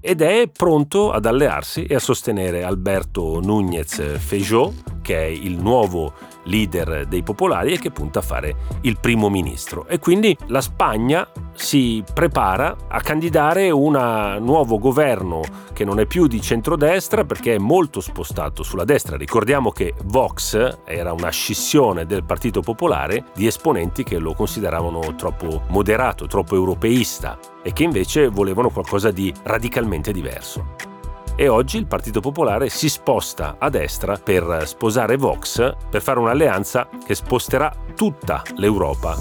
ed 0.00 0.20
è 0.20 0.48
pronto 0.48 1.10
ad 1.10 1.26
allearsi 1.26 1.84
e 1.84 1.96
a 1.96 1.98
sostenere 1.98 2.62
Alberto 2.62 3.40
Núñez 3.40 4.18
Feijó, 4.18 4.72
che 5.02 5.16
è 5.16 5.26
il 5.26 5.58
nuovo 5.58 6.12
leader 6.44 7.06
dei 7.06 7.22
popolari 7.22 7.72
e 7.72 7.78
che 7.78 7.90
punta 7.90 8.20
a 8.20 8.22
fare 8.22 8.54
il 8.82 8.98
primo 9.00 9.28
ministro. 9.28 9.86
E 9.86 9.98
quindi 9.98 10.36
la 10.46 10.60
Spagna 10.60 11.28
si 11.54 12.02
prepara 12.12 12.76
a 12.88 13.00
candidare 13.00 13.70
un 13.70 14.38
nuovo 14.40 14.78
governo 14.78 15.40
che 15.72 15.84
non 15.84 16.00
è 16.00 16.06
più 16.06 16.26
di 16.26 16.40
centrodestra 16.40 17.24
perché 17.24 17.54
è 17.54 17.58
molto 17.58 18.00
spostato 18.00 18.62
sulla 18.62 18.84
destra. 18.84 19.16
Ricordiamo 19.16 19.70
che 19.70 19.94
Vox 20.04 20.78
era 20.84 21.12
una 21.12 21.30
scissione 21.30 22.06
del 22.06 22.24
Partito 22.24 22.60
Popolare 22.60 23.24
di 23.34 23.46
esponenti 23.46 24.02
che 24.02 24.18
lo 24.18 24.34
consideravano 24.34 25.14
troppo 25.14 25.62
moderato, 25.68 26.26
troppo 26.26 26.54
europeista 26.54 27.38
e 27.62 27.72
che 27.72 27.82
invece 27.84 28.28
volevano 28.28 28.70
qualcosa 28.70 29.10
di 29.10 29.32
radicalmente 29.42 30.12
diverso 30.12 30.90
e 31.34 31.48
oggi 31.48 31.78
il 31.78 31.86
Partito 31.86 32.20
Popolare 32.20 32.68
si 32.68 32.88
sposta 32.88 33.56
a 33.58 33.70
destra 33.70 34.16
per 34.16 34.62
sposare 34.66 35.16
Vox 35.16 35.74
per 35.88 36.02
fare 36.02 36.18
un'alleanza 36.18 36.88
che 37.04 37.14
sposterà 37.14 37.74
tutta 37.94 38.42
l'Europa 38.56 39.16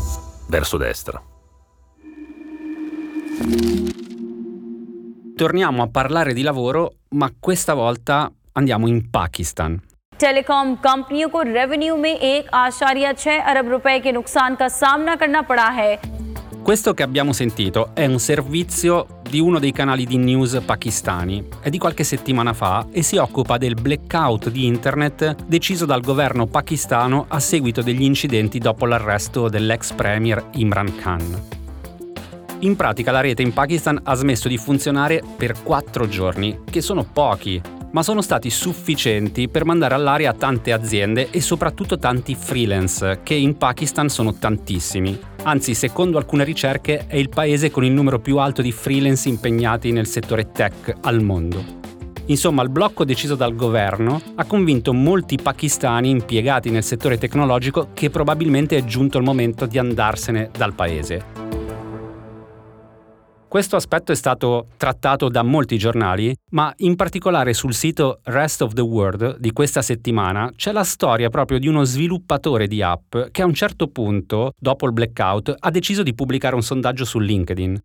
verso 0.48 0.77
destra. 0.77 1.22
Torniamo 5.36 5.82
a 5.82 5.88
parlare 5.88 6.34
di 6.34 6.41
lavoro, 6.41 6.97
ma 7.10 7.34
questa 7.39 7.74
volta 7.74 8.32
andiamo 8.52 8.88
in 8.88 9.10
Pakistan. 9.10 9.82
Telecom 10.20 10.74
कंपनियों 10.85 11.29
को 11.29 11.40
रेवेन्यू 11.42 11.96
में 11.96 12.14
एक 12.14 12.48
आशारिया 12.55 13.12
छह 13.12 13.40
अरब 13.50 13.68
रुपए 13.68 13.98
के 14.00 14.12
नुकसान 14.12 14.55
का 14.55 14.68
सामना 14.68 15.16
करना 15.16 15.42
पड़ा 15.50 15.68
है 15.81 15.98
Questo 16.66 16.94
che 16.94 17.05
abbiamo 17.05 17.33
sentito 17.33 17.90
è 17.94 18.07
un 18.07 18.18
servizio 18.18 19.20
di 19.22 19.38
uno 19.38 19.61
dei 19.61 19.70
canali 19.70 20.05
di 20.05 20.16
news 20.16 20.61
pakistani. 20.64 21.46
È 21.61 21.70
di 21.70 21.79
qualche 21.79 22.02
settimana 22.02 22.55
fa 22.55 22.88
e 22.90 23.02
si 23.02 23.18
occupa 23.18 23.57
del 23.57 23.74
blackout 23.74 24.48
di 24.50 24.66
internet 24.66 25.44
deciso 25.44 25.87
dal 25.87 26.00
governo 26.00 26.46
pakistano 26.46 27.26
a 27.29 27.38
seguito 27.38 27.83
degli 27.83 28.02
incidenti 28.02 28.59
dopo 28.59 28.85
l'arresto 28.87 29.48
dell'ex 29.48 29.92
premier 29.92 30.42
Imran 30.55 30.96
Khan. 30.96 31.42
In 32.61 32.74
pratica 32.74 33.12
la 33.12 33.20
rete 33.20 33.42
in 33.42 33.52
Pakistan 33.52 34.00
ha 34.02 34.14
smesso 34.14 34.48
di 34.48 34.59
funzionare 34.59 35.22
per 35.37 35.62
quattro 35.62 36.09
giorni, 36.09 36.62
che 36.68 36.81
sono 36.81 37.05
pochi, 37.05 37.62
ma 37.91 38.04
sono 38.04 38.21
stati 38.21 38.49
sufficienti 38.49 39.49
per 39.49 39.65
mandare 39.65 39.95
all'aria 39.95 40.34
tante 40.34 40.71
aziende 40.71 41.30
e 41.30 41.41
soprattutto 41.41 41.97
tanti 41.97 42.36
freelance, 42.36 43.19
che 43.23 43.34
in 43.34 43.58
Pakistan 43.58 44.10
sono 44.10 44.34
tantissimi. 44.34 45.19
Anzi, 45.43 45.73
secondo 45.73 46.17
alcune 46.17 46.43
ricerche, 46.43 47.06
è 47.08 47.15
il 47.15 47.30
paese 47.30 47.71
con 47.71 47.84
il 47.84 47.91
numero 47.91 48.19
più 48.19 48.38
alto 48.38 48.62
di 48.62 48.71
freelance 48.71 49.27
impegnati 49.27 49.91
nel 49.91 50.08
settore 50.08 50.51
tech 50.51 50.93
al 51.01 51.21
mondo. 51.21 51.80
Insomma, 52.27 52.62
il 52.62 52.69
blocco 52.69 53.04
deciso 53.04 53.36
dal 53.36 53.56
governo 53.56 54.21
ha 54.36 54.45
convinto 54.45 54.93
molti 54.93 55.38
pakistani 55.41 56.10
impiegati 56.10 56.69
nel 56.69 56.84
settore 56.84 57.17
tecnologico 57.17 57.89
che 57.93 58.10
probabilmente 58.10 58.77
è 58.77 58.84
giunto 58.86 59.17
il 59.17 59.23
momento 59.23 59.65
di 59.65 59.77
andarsene 59.77 60.49
dal 60.56 60.73
paese. 60.73 61.61
Questo 63.51 63.75
aspetto 63.75 64.13
è 64.13 64.15
stato 64.15 64.67
trattato 64.77 65.27
da 65.27 65.43
molti 65.43 65.77
giornali, 65.77 66.33
ma 66.51 66.73
in 66.77 66.95
particolare 66.95 67.53
sul 67.53 67.73
sito 67.73 68.21
Rest 68.23 68.61
of 68.61 68.71
the 68.71 68.79
World 68.79 69.39
di 69.39 69.51
questa 69.51 69.81
settimana 69.81 70.49
c'è 70.55 70.71
la 70.71 70.85
storia 70.85 71.27
proprio 71.27 71.59
di 71.59 71.67
uno 71.67 71.83
sviluppatore 71.83 72.67
di 72.67 72.81
app 72.81 73.17
che 73.29 73.41
a 73.41 73.45
un 73.45 73.53
certo 73.53 73.89
punto, 73.89 74.53
dopo 74.57 74.85
il 74.85 74.93
blackout, 74.93 75.53
ha 75.59 75.69
deciso 75.69 76.01
di 76.01 76.15
pubblicare 76.15 76.55
un 76.55 76.61
sondaggio 76.61 77.03
su 77.03 77.19
LinkedIn. 77.19 77.77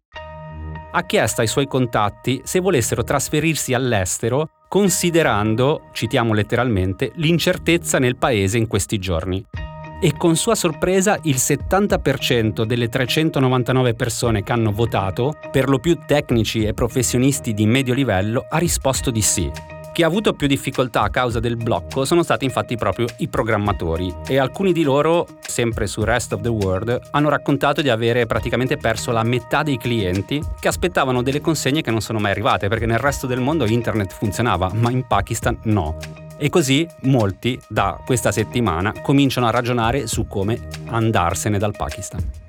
Ha 0.92 1.04
chiesto 1.04 1.40
ai 1.40 1.48
suoi 1.48 1.66
contatti 1.66 2.40
se 2.44 2.60
volessero 2.60 3.02
trasferirsi 3.02 3.74
all'estero 3.74 4.50
considerando, 4.68 5.88
citiamo 5.92 6.32
letteralmente, 6.32 7.10
l'incertezza 7.16 7.98
nel 7.98 8.16
paese 8.16 8.56
in 8.56 8.68
questi 8.68 9.00
giorni 9.00 9.44
e 10.00 10.16
con 10.16 10.36
sua 10.36 10.54
sorpresa 10.54 11.18
il 11.22 11.36
70% 11.36 12.64
delle 12.64 12.88
399 12.88 13.94
persone 13.94 14.42
che 14.42 14.52
hanno 14.52 14.72
votato, 14.72 15.36
per 15.50 15.68
lo 15.68 15.78
più 15.78 15.98
tecnici 16.06 16.64
e 16.64 16.74
professionisti 16.74 17.54
di 17.54 17.66
medio 17.66 17.94
livello, 17.94 18.46
ha 18.48 18.58
risposto 18.58 19.10
di 19.10 19.22
sì. 19.22 19.50
Chi 19.96 20.02
ha 20.02 20.08
avuto 20.08 20.34
più 20.34 20.46
difficoltà 20.46 21.00
a 21.00 21.08
causa 21.08 21.40
del 21.40 21.56
blocco 21.56 22.04
sono 22.04 22.22
stati 22.22 22.44
infatti 22.44 22.76
proprio 22.76 23.06
i 23.16 23.28
programmatori 23.28 24.14
e 24.26 24.38
alcuni 24.38 24.74
di 24.74 24.82
loro, 24.82 25.26
sempre 25.40 25.86
su 25.86 26.04
Rest 26.04 26.34
of 26.34 26.42
the 26.42 26.50
World, 26.50 27.00
hanno 27.12 27.30
raccontato 27.30 27.80
di 27.80 27.88
avere 27.88 28.26
praticamente 28.26 28.76
perso 28.76 29.10
la 29.10 29.22
metà 29.22 29.62
dei 29.62 29.78
clienti 29.78 30.38
che 30.60 30.68
aspettavano 30.68 31.22
delle 31.22 31.40
consegne 31.40 31.80
che 31.80 31.90
non 31.90 32.02
sono 32.02 32.18
mai 32.18 32.32
arrivate 32.32 32.68
perché 32.68 32.84
nel 32.84 32.98
resto 32.98 33.26
del 33.26 33.40
mondo 33.40 33.64
internet 33.64 34.12
funzionava, 34.12 34.70
ma 34.74 34.90
in 34.90 35.06
Pakistan 35.06 35.58
no. 35.62 35.96
E 36.38 36.50
così 36.50 36.86
molti 37.02 37.58
da 37.66 37.98
questa 38.04 38.30
settimana 38.30 38.92
cominciano 39.00 39.46
a 39.46 39.50
ragionare 39.50 40.06
su 40.06 40.26
come 40.26 40.68
andarsene 40.86 41.58
dal 41.58 41.74
Pakistan. 41.74 42.44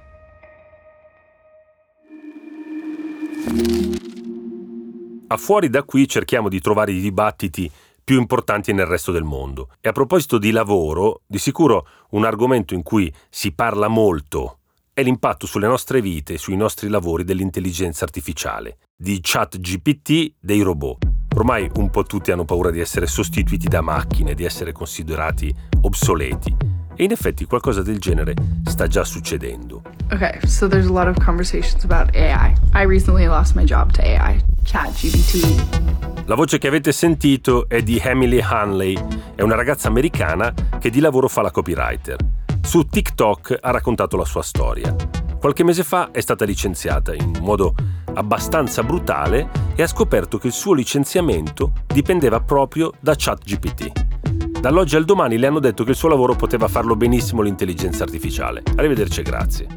A 5.30 5.38
fuori 5.38 5.70
da 5.70 5.84
qui 5.84 6.08
cerchiamo 6.08 6.50
di 6.50 6.60
trovare 6.60 6.92
i 6.92 7.00
dibattiti 7.00 7.72
più 8.04 8.20
importanti 8.20 8.74
nel 8.74 8.86
resto 8.86 9.12
del 9.12 9.24
mondo. 9.24 9.70
E 9.82 9.90
a 9.90 9.92
proposito 9.94 10.38
di 10.38 10.52
lavoro, 10.52 11.22
di 11.26 11.38
sicuro 11.38 11.88
un 12.12 12.26
argomento 12.26 12.74
in 12.74 12.84
cui 12.84 13.14
si 13.30 13.54
parla 13.54 13.88
molto 13.88 14.60
è 14.94 15.04
l'impatto 15.04 15.46
sulle 15.46 15.68
nostre 15.68 16.02
vite 16.02 16.34
e 16.34 16.38
sui 16.38 16.56
nostri 16.56 16.90
lavori 16.90 17.24
dell'intelligenza 17.24 18.04
artificiale, 18.04 18.80
di 18.96 19.20
chat 19.22 19.60
GPT, 19.60 20.34
dei 20.40 20.62
robot. 20.62 21.17
Ormai 21.38 21.70
un 21.76 21.92
po' 21.92 22.04
tutti 22.04 22.32
hanno 22.32 22.46
paura 22.46 22.72
di 22.72 22.80
essere 22.80 23.06
sostituiti 23.06 23.68
da 23.68 23.82
macchine, 23.82 24.34
di 24.34 24.44
essere 24.44 24.72
considerati 24.72 25.54
obsoleti. 25.82 26.56
E 26.96 27.04
in 27.04 27.12
effetti 27.12 27.46
qualcosa 27.46 27.84
del 27.84 28.00
genere 28.00 28.34
sta 28.66 28.88
già 28.88 29.04
succedendo. 29.04 29.84
Okay, 30.12 30.40
so 30.48 30.68
there's 30.68 30.88
a 30.88 30.92
lot 30.92 31.08
of 31.08 31.24
conversations 31.24 31.84
about 31.84 32.10
AI. 32.16 32.56
I 32.74 32.86
recently 32.86 33.28
lost 33.28 33.54
my 33.54 33.64
job 33.66 33.92
to 33.92 34.02
AI, 34.02 34.44
ChatGPT. 34.64 36.26
La 36.26 36.34
voce 36.34 36.58
che 36.58 36.68
avete 36.68 36.92
sentito 36.92 37.70
è 37.70 37.84
di 37.84 38.02
Emily 38.04 38.42
Hanley, 38.42 38.98
è 39.36 39.44
una 39.44 39.56
ragazza 39.56 39.90
americana 39.90 40.52
che 40.80 40.90
di 40.90 41.00
lavoro 41.00 41.28
fa 41.28 41.44
la 41.44 41.52
copywriter. 41.52 42.18
Su 42.64 42.88
TikTok 42.88 43.60
ha 43.62 43.70
raccontato 43.70 44.18
la 44.18 44.26
sua 44.26 44.42
storia. 44.42 44.96
Qualche 45.40 45.64
mese 45.64 45.84
fa 45.84 46.10
è 46.10 46.20
stata 46.20 46.46
licenziata 46.46 47.14
in 47.14 47.32
modo 47.42 47.76
abbastanza 48.18 48.84
brutale 48.84 49.50
e 49.76 49.84
ha 49.84 49.88
scoperto 49.88 50.38
che 50.38 50.48
il 50.48 50.54
suo 50.54 50.74
licenziamento 50.74 51.72
dipendeva 51.86 52.42
proprio 52.42 52.92
da 53.00 53.14
ChatGPT. 53.16 54.60
Dall'oggi 54.60 54.96
al 54.96 55.06
domani 55.06 55.38
le 55.38 55.48
hanno 55.48 55.60
detto 55.60 55.84
che 55.84 55.92
il 55.92 55.96
suo 55.96 56.10
lavoro 56.10 56.36
poteva 56.36 56.68
farlo 56.68 56.96
benissimo 56.96 57.42
l'intelligenza 57.42 58.04
artificiale. 58.04 58.64
Arrivederci 58.76 59.20
e 59.20 59.24
grazie. 59.24 59.68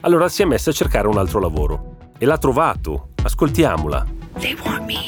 Allora 0.00 0.28
si 0.28 0.42
è 0.42 0.44
messa 0.44 0.70
a 0.70 0.72
cercare 0.72 1.08
un 1.08 1.18
altro 1.18 1.40
lavoro 1.40 1.96
e 2.18 2.24
l'ha 2.24 2.38
trovato. 2.38 3.10
Ascoltiamola. 3.22 4.06
They 4.38 4.56
want 4.64 4.86
me 4.86 5.06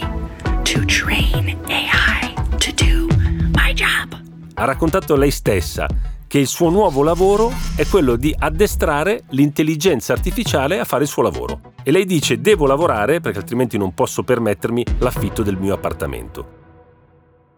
to 0.65 0.85
train 0.85 1.57
AI 1.69 2.35
to 2.59 2.73
do 2.75 3.07
my 3.55 3.73
job. 3.73 4.21
Ha 4.55 4.65
raccontato 4.65 5.15
lei 5.15 5.31
stessa 5.31 5.87
che 6.31 6.39
il 6.39 6.47
suo 6.47 6.71
nuovo 6.71 7.03
lavoro 7.03 7.51
è 7.75 7.85
quello 7.89 8.15
di 8.15 8.33
addestrare 8.39 9.25
l'intelligenza 9.31 10.13
artificiale 10.13 10.79
a 10.79 10.85
fare 10.85 11.03
il 11.03 11.09
suo 11.09 11.23
lavoro. 11.23 11.73
E 11.83 11.91
lei 11.91 12.05
dice 12.05 12.41
devo 12.41 12.67
lavorare 12.67 13.19
perché 13.19 13.39
altrimenti 13.39 13.77
non 13.77 13.95
posso 13.95 14.23
permettermi 14.23 14.85
l'affitto 14.99 15.43
del 15.43 15.59
mio 15.59 15.75
appartamento. 15.75 16.59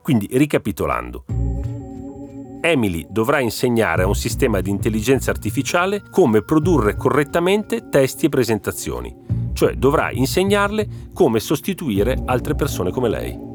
Quindi, 0.00 0.26
ricapitolando, 0.32 1.24
Emily 2.62 3.06
dovrà 3.10 3.40
insegnare 3.40 4.04
a 4.04 4.06
un 4.06 4.14
sistema 4.14 4.62
di 4.62 4.70
intelligenza 4.70 5.30
artificiale 5.30 6.04
come 6.08 6.42
produrre 6.42 6.96
correttamente 6.96 7.90
testi 7.90 8.24
e 8.24 8.30
presentazioni, 8.30 9.14
cioè 9.52 9.74
dovrà 9.74 10.10
insegnarle 10.10 11.10
come 11.12 11.40
sostituire 11.40 12.22
altre 12.24 12.54
persone 12.54 12.90
come 12.90 13.08
lei. 13.10 13.50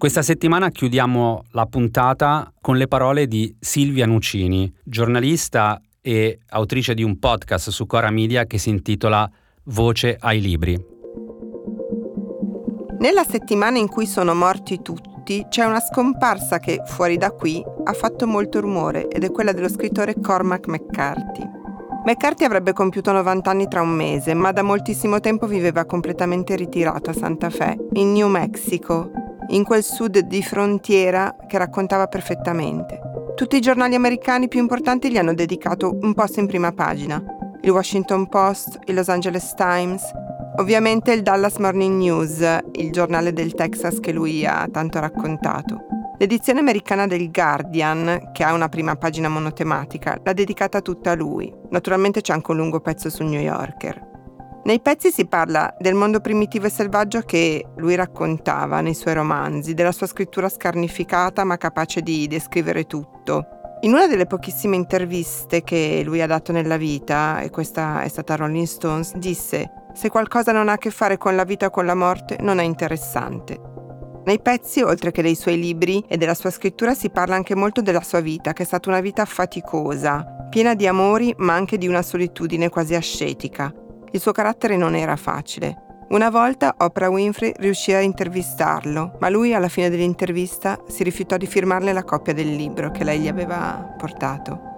Questa 0.00 0.22
settimana 0.22 0.70
chiudiamo 0.70 1.44
la 1.50 1.66
puntata 1.66 2.50
con 2.58 2.78
le 2.78 2.88
parole 2.88 3.26
di 3.26 3.54
Silvia 3.60 4.06
Nucini, 4.06 4.72
giornalista 4.82 5.78
e 6.00 6.38
autrice 6.48 6.94
di 6.94 7.02
un 7.02 7.18
podcast 7.18 7.68
su 7.68 7.84
Cora 7.84 8.08
Media 8.08 8.46
che 8.46 8.56
si 8.56 8.70
intitola 8.70 9.30
Voce 9.64 10.16
ai 10.18 10.40
libri. 10.40 10.82
Nella 12.98 13.24
settimana 13.24 13.76
in 13.76 13.88
cui 13.88 14.06
sono 14.06 14.34
morti 14.34 14.80
tutti 14.80 15.44
c'è 15.50 15.66
una 15.66 15.80
scomparsa 15.80 16.60
che, 16.60 16.80
fuori 16.86 17.18
da 17.18 17.32
qui, 17.32 17.62
ha 17.84 17.92
fatto 17.92 18.26
molto 18.26 18.58
rumore 18.58 19.06
ed 19.06 19.22
è 19.22 19.30
quella 19.30 19.52
dello 19.52 19.68
scrittore 19.68 20.14
Cormac 20.18 20.66
McCarthy. 20.66 21.46
McCarthy 22.06 22.44
avrebbe 22.44 22.72
compiuto 22.72 23.12
90 23.12 23.50
anni 23.50 23.68
tra 23.68 23.82
un 23.82 23.90
mese, 23.90 24.32
ma 24.32 24.50
da 24.50 24.62
moltissimo 24.62 25.20
tempo 25.20 25.46
viveva 25.46 25.84
completamente 25.84 26.56
ritirato 26.56 27.10
a 27.10 27.12
Santa 27.12 27.50
Fe, 27.50 27.76
in 27.92 28.12
New 28.12 28.28
Mexico, 28.28 29.10
in 29.50 29.64
quel 29.64 29.82
sud 29.82 30.18
di 30.18 30.42
frontiera 30.42 31.34
che 31.46 31.58
raccontava 31.58 32.06
perfettamente. 32.06 33.00
Tutti 33.34 33.56
i 33.56 33.60
giornali 33.60 33.94
americani 33.94 34.48
più 34.48 34.60
importanti 34.60 35.10
gli 35.10 35.16
hanno 35.16 35.34
dedicato 35.34 35.98
un 36.00 36.14
post 36.14 36.38
in 36.38 36.46
prima 36.46 36.72
pagina. 36.72 37.22
Il 37.62 37.70
Washington 37.70 38.28
Post, 38.28 38.78
il 38.86 38.94
Los 38.94 39.08
Angeles 39.08 39.54
Times, 39.54 40.10
ovviamente 40.58 41.12
il 41.12 41.22
Dallas 41.22 41.56
Morning 41.56 41.96
News, 41.96 42.58
il 42.72 42.90
giornale 42.90 43.32
del 43.32 43.54
Texas 43.54 43.98
che 44.00 44.12
lui 44.12 44.44
ha 44.44 44.68
tanto 44.70 45.00
raccontato. 45.00 45.86
L'edizione 46.18 46.60
americana 46.60 47.06
del 47.06 47.30
Guardian, 47.30 48.30
che 48.32 48.44
ha 48.44 48.52
una 48.52 48.68
prima 48.68 48.94
pagina 48.96 49.28
monotematica, 49.28 50.20
l'ha 50.22 50.34
dedicata 50.34 50.82
tutta 50.82 51.12
a 51.12 51.14
lui. 51.14 51.50
Naturalmente 51.70 52.20
c'è 52.20 52.34
anche 52.34 52.50
un 52.50 52.58
lungo 52.58 52.80
pezzo 52.80 53.08
su 53.08 53.24
New 53.24 53.40
Yorker. 53.40 54.09
Nei 54.62 54.80
pezzi 54.80 55.10
si 55.10 55.26
parla 55.26 55.74
del 55.78 55.94
mondo 55.94 56.20
primitivo 56.20 56.66
e 56.66 56.70
selvaggio 56.70 57.20
che 57.20 57.64
lui 57.76 57.94
raccontava 57.94 58.82
nei 58.82 58.92
suoi 58.94 59.14
romanzi, 59.14 59.72
della 59.72 59.90
sua 59.90 60.06
scrittura 60.06 60.50
scarnificata 60.50 61.44
ma 61.44 61.56
capace 61.56 62.02
di 62.02 62.26
descrivere 62.26 62.84
tutto. 62.84 63.46
In 63.80 63.94
una 63.94 64.06
delle 64.06 64.26
pochissime 64.26 64.76
interviste 64.76 65.62
che 65.62 66.02
lui 66.04 66.20
ha 66.20 66.26
dato 66.26 66.52
nella 66.52 66.76
vita, 66.76 67.40
e 67.40 67.48
questa 67.48 68.02
è 68.02 68.08
stata 68.08 68.36
Rolling 68.36 68.66
Stones, 68.66 69.16
disse 69.16 69.70
se 69.94 70.10
qualcosa 70.10 70.52
non 70.52 70.68
ha 70.68 70.72
a 70.72 70.78
che 70.78 70.90
fare 70.90 71.16
con 71.16 71.34
la 71.34 71.44
vita 71.44 71.66
o 71.66 71.70
con 71.70 71.86
la 71.86 71.94
morte 71.94 72.36
non 72.40 72.58
è 72.58 72.62
interessante. 72.62 73.58
Nei 74.24 74.40
pezzi, 74.40 74.82
oltre 74.82 75.10
che 75.10 75.22
dei 75.22 75.34
suoi 75.34 75.58
libri 75.58 76.04
e 76.06 76.18
della 76.18 76.34
sua 76.34 76.50
scrittura, 76.50 76.94
si 76.94 77.08
parla 77.08 77.34
anche 77.34 77.54
molto 77.54 77.80
della 77.80 78.02
sua 78.02 78.20
vita, 78.20 78.52
che 78.52 78.62
è 78.62 78.66
stata 78.66 78.90
una 78.90 79.00
vita 79.00 79.24
faticosa, 79.24 80.46
piena 80.50 80.74
di 80.74 80.86
amori 80.86 81.34
ma 81.38 81.54
anche 81.54 81.78
di 81.78 81.88
una 81.88 82.02
solitudine 82.02 82.68
quasi 82.68 82.94
ascetica. 82.94 83.72
Il 84.12 84.20
suo 84.20 84.32
carattere 84.32 84.76
non 84.76 84.96
era 84.96 85.14
facile. 85.14 85.76
Una 86.08 86.30
volta 86.30 86.74
Oprah 86.78 87.08
Winfrey 87.08 87.52
riuscì 87.58 87.92
a 87.92 88.00
intervistarlo, 88.00 89.16
ma 89.20 89.28
lui 89.28 89.54
alla 89.54 89.68
fine 89.68 89.88
dell'intervista 89.88 90.80
si 90.88 91.04
rifiutò 91.04 91.36
di 91.36 91.46
firmarle 91.46 91.92
la 91.92 92.02
copia 92.02 92.34
del 92.34 92.52
libro 92.52 92.90
che 92.90 93.04
lei 93.04 93.20
gli 93.20 93.28
aveva 93.28 93.94
portato. 93.96 94.68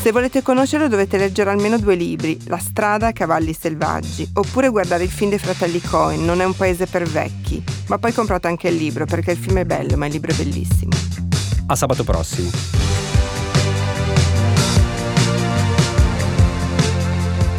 Se 0.00 0.12
volete 0.12 0.40
conoscerlo 0.40 0.88
dovete 0.88 1.18
leggere 1.18 1.50
almeno 1.50 1.78
due 1.78 1.94
libri, 1.94 2.38
La 2.46 2.58
strada 2.58 3.08
e 3.08 3.12
Cavalli 3.12 3.52
selvaggi, 3.52 4.30
oppure 4.34 4.70
guardare 4.70 5.02
il 5.04 5.10
film 5.10 5.28
dei 5.28 5.38
fratelli 5.38 5.80
Cohen, 5.82 6.24
Non 6.24 6.40
è 6.40 6.44
un 6.44 6.54
paese 6.54 6.86
per 6.86 7.04
vecchi, 7.04 7.62
ma 7.88 7.98
poi 7.98 8.12
comprate 8.12 8.48
anche 8.48 8.68
il 8.68 8.76
libro 8.76 9.04
perché 9.04 9.32
il 9.32 9.38
film 9.38 9.58
è 9.58 9.64
bello, 9.66 9.98
ma 9.98 10.06
il 10.06 10.12
libro 10.12 10.30
è 10.30 10.34
bellissimo. 10.34 10.92
A 11.66 11.76
sabato 11.76 12.04
prossimo. 12.04 13.03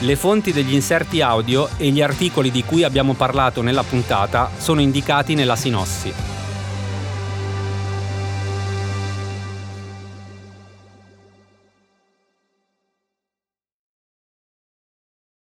Le 0.00 0.14
fonti 0.14 0.52
degli 0.52 0.74
inserti 0.74 1.22
audio 1.22 1.70
e 1.78 1.88
gli 1.88 2.02
articoli 2.02 2.50
di 2.50 2.62
cui 2.64 2.84
abbiamo 2.84 3.14
parlato 3.14 3.62
nella 3.62 3.82
puntata 3.82 4.50
sono 4.58 4.82
indicati 4.82 5.34
nella 5.34 5.56
sinossi. 5.56 6.25